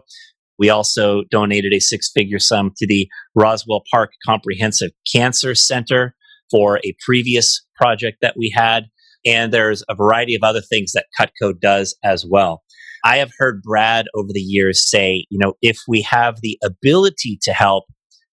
We 0.58 0.70
also 0.70 1.24
donated 1.30 1.74
a 1.74 1.80
six 1.80 2.10
figure 2.14 2.40
sum 2.40 2.72
to 2.78 2.88
the 2.88 3.10
Roswell 3.36 3.84
Park 3.92 4.12
Comprehensive 4.26 4.92
Cancer 5.12 5.54
Center, 5.54 6.16
for 6.52 6.80
a 6.84 6.96
previous 7.06 7.66
project 7.76 8.18
that 8.22 8.36
we 8.38 8.54
had. 8.56 8.86
And 9.26 9.52
there's 9.52 9.84
a 9.90 9.96
variety 9.96 10.36
of 10.36 10.44
other 10.44 10.62
things 10.62 10.92
that 10.94 11.08
Cutco 11.20 11.60
does 11.60 11.98
as 12.04 12.26
well. 12.26 12.64
I 13.04 13.18
have 13.18 13.32
heard 13.38 13.62
Brad 13.62 14.06
over 14.16 14.30
the 14.32 14.40
years 14.40 14.90
say, 14.90 15.26
you 15.30 15.38
know, 15.38 15.54
if 15.62 15.80
we 15.88 16.02
have 16.04 16.42
the 16.42 16.58
ability 16.64 17.40
to 17.44 17.54
help, 17.54 17.86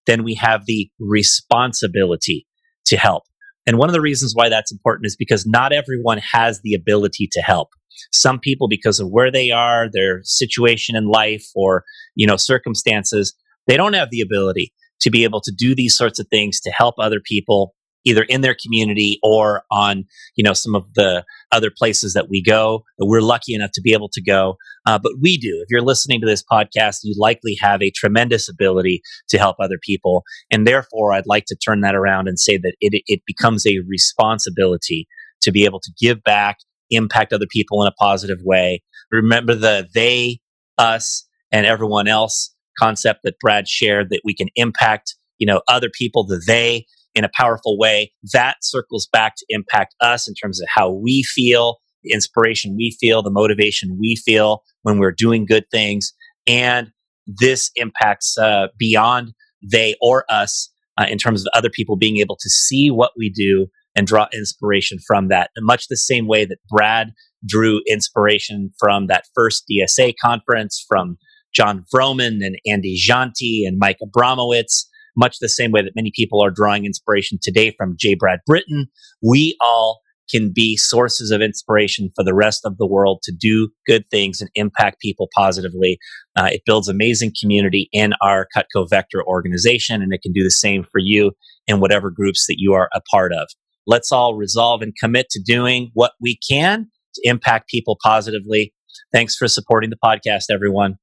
then 0.06 0.24
we 0.24 0.34
have 0.34 0.66
the 0.66 0.90
responsibility 0.98 2.46
to 2.86 2.96
help. 2.96 3.24
And 3.66 3.78
one 3.78 3.88
of 3.88 3.92
the 3.92 4.00
reasons 4.00 4.32
why 4.34 4.48
that's 4.48 4.72
important 4.72 5.06
is 5.06 5.16
because 5.16 5.46
not 5.46 5.72
everyone 5.72 6.18
has 6.18 6.60
the 6.62 6.74
ability 6.74 7.28
to 7.32 7.40
help. 7.40 7.68
Some 8.10 8.40
people, 8.40 8.66
because 8.66 8.98
of 8.98 9.10
where 9.10 9.30
they 9.30 9.50
are, 9.50 9.88
their 9.90 10.20
situation 10.24 10.96
in 10.96 11.06
life, 11.06 11.44
or, 11.54 11.84
you 12.14 12.26
know, 12.26 12.36
circumstances, 12.36 13.34
they 13.66 13.76
don't 13.76 13.92
have 13.92 14.10
the 14.10 14.20
ability 14.20 14.72
to 15.02 15.10
be 15.10 15.24
able 15.24 15.40
to 15.42 15.52
do 15.56 15.74
these 15.74 15.96
sorts 15.96 16.18
of 16.18 16.26
things 16.28 16.60
to 16.60 16.70
help 16.70 16.94
other 16.98 17.20
people 17.22 17.74
either 18.04 18.22
in 18.22 18.40
their 18.40 18.56
community 18.60 19.18
or 19.22 19.62
on 19.70 20.04
you 20.36 20.44
know 20.44 20.52
some 20.52 20.74
of 20.74 20.92
the 20.94 21.24
other 21.50 21.70
places 21.70 22.14
that 22.14 22.28
we 22.28 22.42
go. 22.42 22.84
That 22.98 23.06
we're 23.06 23.20
lucky 23.20 23.54
enough 23.54 23.70
to 23.74 23.80
be 23.82 23.92
able 23.92 24.08
to 24.10 24.22
go. 24.22 24.56
Uh, 24.86 24.98
but 24.98 25.12
we 25.20 25.36
do. 25.36 25.60
If 25.62 25.66
you're 25.70 25.80
listening 25.80 26.20
to 26.20 26.26
this 26.26 26.42
podcast 26.42 27.00
you 27.02 27.14
likely 27.18 27.56
have 27.60 27.82
a 27.82 27.90
tremendous 27.90 28.48
ability 28.48 29.02
to 29.28 29.38
help 29.38 29.56
other 29.60 29.78
people. 29.80 30.24
And 30.50 30.66
therefore 30.66 31.12
i'd 31.12 31.26
like 31.26 31.44
to 31.46 31.56
turn 31.56 31.80
that 31.80 31.94
around 31.94 32.28
and 32.28 32.38
say 32.38 32.56
that 32.56 32.74
it, 32.80 33.02
it 33.06 33.20
becomes 33.26 33.66
a 33.66 33.80
responsibility 33.86 35.06
to 35.42 35.52
be 35.52 35.64
able 35.64 35.80
to 35.80 35.92
give 36.00 36.22
back 36.22 36.58
impact 36.90 37.32
other 37.32 37.46
people 37.50 37.82
in 37.82 37.88
a 37.88 37.92
positive 37.92 38.38
way. 38.42 38.82
Remember 39.10 39.54
the 39.54 39.88
they 39.94 40.40
us 40.78 41.26
and 41.50 41.66
everyone 41.66 42.08
else 42.08 42.54
concept 42.78 43.20
that 43.24 43.38
brad 43.38 43.68
shared 43.68 44.08
that 44.10 44.22
we 44.24 44.34
can 44.34 44.48
impact 44.56 45.14
you 45.38 45.46
know 45.46 45.60
other 45.68 45.90
people 45.92 46.24
the 46.24 46.42
they 46.46 46.86
in 47.14 47.24
a 47.24 47.30
powerful 47.34 47.78
way, 47.78 48.12
that 48.32 48.56
circles 48.62 49.08
back 49.12 49.34
to 49.36 49.46
impact 49.48 49.94
us 50.00 50.28
in 50.28 50.34
terms 50.34 50.60
of 50.60 50.68
how 50.74 50.90
we 50.90 51.22
feel, 51.22 51.78
the 52.02 52.12
inspiration 52.12 52.76
we 52.76 52.96
feel, 53.00 53.22
the 53.22 53.30
motivation 53.30 53.96
we 54.00 54.16
feel 54.16 54.62
when 54.82 54.98
we're 54.98 55.12
doing 55.12 55.46
good 55.46 55.64
things. 55.70 56.12
And 56.46 56.90
this 57.26 57.70
impacts 57.76 58.36
uh, 58.38 58.68
beyond 58.78 59.32
they 59.62 59.94
or 60.00 60.24
us 60.28 60.70
uh, 60.98 61.06
in 61.08 61.18
terms 61.18 61.42
of 61.42 61.48
other 61.54 61.70
people 61.70 61.96
being 61.96 62.18
able 62.18 62.36
to 62.36 62.50
see 62.50 62.90
what 62.90 63.12
we 63.16 63.30
do 63.30 63.68
and 63.96 64.06
draw 64.06 64.26
inspiration 64.32 64.98
from 65.06 65.28
that. 65.28 65.50
In 65.56 65.64
much 65.64 65.88
the 65.88 65.96
same 65.96 66.26
way 66.26 66.44
that 66.44 66.58
Brad 66.68 67.12
drew 67.46 67.80
inspiration 67.86 68.70
from 68.78 69.06
that 69.06 69.24
first 69.34 69.64
DSA 69.70 70.14
conference, 70.22 70.84
from 70.88 71.18
Jon 71.54 71.84
Vroman 71.94 72.44
and 72.44 72.56
Andy 72.66 72.96
Jassy 72.96 73.64
and 73.66 73.78
Mike 73.78 73.98
Abramowitz, 74.02 74.86
much 75.16 75.38
the 75.38 75.48
same 75.48 75.72
way 75.72 75.82
that 75.82 75.96
many 75.96 76.12
people 76.14 76.42
are 76.42 76.50
drawing 76.50 76.84
inspiration 76.84 77.38
today 77.42 77.74
from 77.76 77.96
J. 77.98 78.14
Brad 78.14 78.40
Britton. 78.46 78.88
We 79.22 79.56
all 79.60 80.00
can 80.30 80.52
be 80.54 80.76
sources 80.76 81.30
of 81.30 81.42
inspiration 81.42 82.10
for 82.14 82.24
the 82.24 82.34
rest 82.34 82.62
of 82.64 82.78
the 82.78 82.86
world 82.86 83.20
to 83.22 83.32
do 83.32 83.68
good 83.86 84.04
things 84.10 84.40
and 84.40 84.50
impact 84.54 85.00
people 85.00 85.28
positively. 85.36 85.98
Uh, 86.36 86.48
it 86.50 86.62
builds 86.64 86.88
amazing 86.88 87.32
community 87.40 87.88
in 87.92 88.14
our 88.22 88.46
Cutco 88.56 88.88
Vector 88.88 89.22
organization, 89.26 90.00
and 90.02 90.12
it 90.12 90.22
can 90.22 90.32
do 90.32 90.42
the 90.42 90.50
same 90.50 90.84
for 90.84 90.98
you 90.98 91.32
in 91.66 91.80
whatever 91.80 92.10
groups 92.10 92.46
that 92.46 92.56
you 92.58 92.72
are 92.72 92.88
a 92.94 93.00
part 93.10 93.32
of. 93.32 93.48
Let's 93.86 94.12
all 94.12 94.34
resolve 94.34 94.80
and 94.80 94.94
commit 94.98 95.28
to 95.30 95.42
doing 95.44 95.90
what 95.92 96.12
we 96.20 96.38
can 96.48 96.88
to 97.14 97.28
impact 97.28 97.68
people 97.68 97.98
positively. 98.02 98.72
Thanks 99.12 99.36
for 99.36 99.48
supporting 99.48 99.90
the 99.90 99.96
podcast, 100.02 100.44
everyone. 100.50 100.96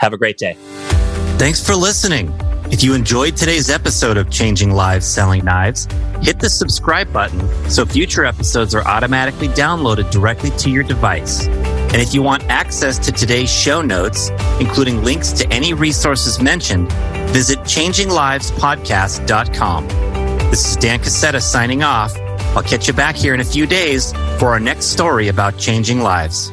Have 0.00 0.12
a 0.12 0.18
great 0.18 0.38
day. 0.38 0.54
Thanks 1.38 1.64
for 1.64 1.74
listening. 1.74 2.32
If 2.68 2.82
you 2.82 2.94
enjoyed 2.94 3.36
today's 3.36 3.70
episode 3.70 4.16
of 4.16 4.28
Changing 4.28 4.72
Lives 4.72 5.06
Selling 5.06 5.44
Knives, 5.44 5.86
hit 6.20 6.40
the 6.40 6.50
subscribe 6.50 7.12
button 7.12 7.48
so 7.70 7.86
future 7.86 8.24
episodes 8.24 8.74
are 8.74 8.84
automatically 8.86 9.46
downloaded 9.48 10.10
directly 10.10 10.50
to 10.58 10.68
your 10.68 10.82
device. 10.82 11.46
And 11.46 12.02
if 12.02 12.12
you 12.12 12.22
want 12.22 12.42
access 12.44 12.98
to 12.98 13.12
today's 13.12 13.52
show 13.52 13.82
notes, 13.82 14.30
including 14.58 15.04
links 15.04 15.30
to 15.34 15.46
any 15.52 15.74
resources 15.74 16.42
mentioned, 16.42 16.90
visit 17.30 17.60
changinglivespodcast.com. 17.60 19.88
This 20.50 20.68
is 20.68 20.74
Dan 20.76 20.98
Cassetta 20.98 21.40
signing 21.40 21.84
off. 21.84 22.16
I'll 22.56 22.64
catch 22.64 22.88
you 22.88 22.94
back 22.94 23.14
here 23.14 23.32
in 23.32 23.38
a 23.40 23.44
few 23.44 23.66
days 23.66 24.12
for 24.38 24.48
our 24.48 24.58
next 24.58 24.86
story 24.86 25.28
about 25.28 25.56
changing 25.56 26.00
lives. 26.00 26.50